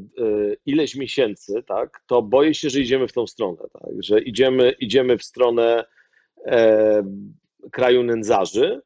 ileś 0.67 0.97
miesięcy, 0.97 1.63
tak, 1.67 2.01
to 2.07 2.23
boję 2.23 2.55
się, 2.55 2.71
że 2.71 2.81
idziemy 2.81 3.09
w 3.09 3.13
tą 3.13 3.27
stronę, 3.27 3.59
tak, 3.73 3.91
że 3.99 4.21
idziemy, 4.21 4.71
idziemy 4.81 5.19
w 5.19 5.25
stronę 5.25 5.85
e, 6.47 7.03
kraju 7.73 8.03
nędzarzy, 8.03 8.83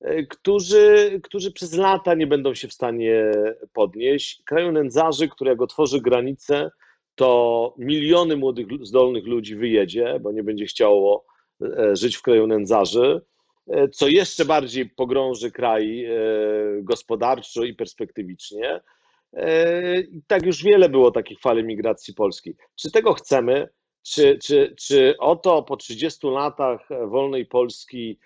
e, 0.00 0.22
którzy, 0.22 1.20
którzy 1.22 1.52
przez 1.52 1.74
lata 1.74 2.14
nie 2.14 2.26
będą 2.26 2.54
się 2.54 2.68
w 2.68 2.74
stanie 2.74 3.32
podnieść. 3.72 4.42
Kraju 4.46 4.72
nędzarzy, 4.72 5.28
którego 5.28 5.66
tworzy 5.66 6.00
granice, 6.00 6.70
to 7.14 7.74
miliony 7.78 8.36
młodych, 8.36 8.66
zdolnych 8.82 9.26
ludzi 9.26 9.56
wyjedzie, 9.56 10.20
bo 10.20 10.32
nie 10.32 10.42
będzie 10.42 10.66
chciało 10.66 11.26
żyć 11.92 12.16
w 12.16 12.22
kraju 12.22 12.46
nędzarzy 12.46 13.20
E, 13.20 13.37
co 13.92 14.08
jeszcze 14.08 14.44
bardziej 14.44 14.90
pogrąży 14.90 15.50
kraj 15.50 16.04
e, 16.04 16.12
gospodarczo 16.82 17.64
i 17.64 17.74
perspektywicznie. 17.74 18.80
E, 19.36 20.02
tak 20.26 20.46
już 20.46 20.64
wiele 20.64 20.88
było 20.88 21.10
takich 21.10 21.40
fal 21.40 21.64
migracji 21.64 22.14
polskiej. 22.14 22.56
Czy 22.76 22.90
tego 22.90 23.14
chcemy? 23.14 23.68
Czy, 24.02 24.38
czy, 24.38 24.74
czy 24.78 25.14
o 25.18 25.36
to 25.36 25.62
po 25.62 25.76
30 25.76 26.26
latach 26.26 26.88
wolnej 27.06 27.46
Polski 27.46 28.18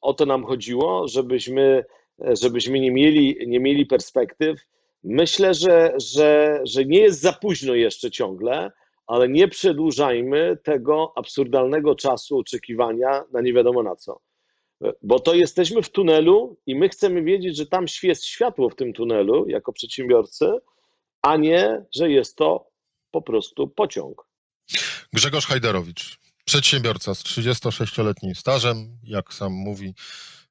o 0.00 0.14
to 0.14 0.26
nam 0.26 0.44
chodziło, 0.44 1.08
żebyśmy, 1.08 1.84
żebyśmy 2.18 2.80
nie, 2.80 2.90
mieli, 2.90 3.36
nie 3.46 3.60
mieli 3.60 3.86
perspektyw? 3.86 4.60
Myślę, 5.04 5.54
że, 5.54 5.94
że, 5.96 6.60
że 6.64 6.84
nie 6.84 7.00
jest 7.00 7.20
za 7.20 7.32
późno 7.32 7.74
jeszcze 7.74 8.10
ciągle, 8.10 8.72
ale 9.06 9.28
nie 9.28 9.48
przedłużajmy 9.48 10.58
tego 10.64 11.12
absurdalnego 11.16 11.94
czasu 11.94 12.38
oczekiwania 12.38 13.24
na 13.32 13.40
nie 13.40 13.52
wiadomo 13.52 13.82
na 13.82 13.96
co. 13.96 14.20
Bo 15.02 15.20
to 15.20 15.34
jesteśmy 15.34 15.82
w 15.82 15.90
tunelu 15.90 16.56
i 16.66 16.74
my 16.74 16.88
chcemy 16.88 17.22
wiedzieć, 17.22 17.56
że 17.56 17.66
tam 17.66 17.84
jest 18.02 18.24
światło 18.24 18.70
w 18.70 18.76
tym 18.76 18.92
tunelu 18.92 19.48
jako 19.48 19.72
przedsiębiorcy, 19.72 20.46
a 21.22 21.36
nie, 21.36 21.84
że 21.94 22.10
jest 22.10 22.36
to 22.36 22.70
po 23.10 23.22
prostu 23.22 23.68
pociąg. 23.68 24.28
Grzegorz 25.12 25.46
Hajderowicz, 25.46 26.18
przedsiębiorca 26.44 27.14
z 27.14 27.22
36-letnim 27.24 28.34
stażem, 28.34 28.98
jak 29.02 29.34
sam 29.34 29.52
mówi, 29.52 29.94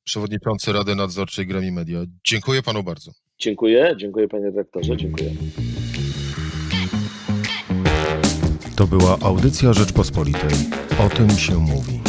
przewodniczący 0.04 0.74
Rady 0.74 0.96
Nadzorczej 0.96 1.48
Gremi 1.48 1.72
Media. 1.72 2.00
Dziękuję 2.24 2.62
panu 2.62 2.84
bardzo. 2.84 3.12
Dziękuję, 3.40 3.96
dziękuję 3.98 4.28
panie 4.28 4.52
dyrektorze, 4.52 4.98
dziękuję. 4.98 5.30
To 8.78 8.88
była 8.88 9.18
audycja 9.22 9.74
Rzeczpospolitej. 9.74 10.50
O 11.00 11.10
tym 11.10 11.30
się 11.30 11.56
mówi. 11.56 12.07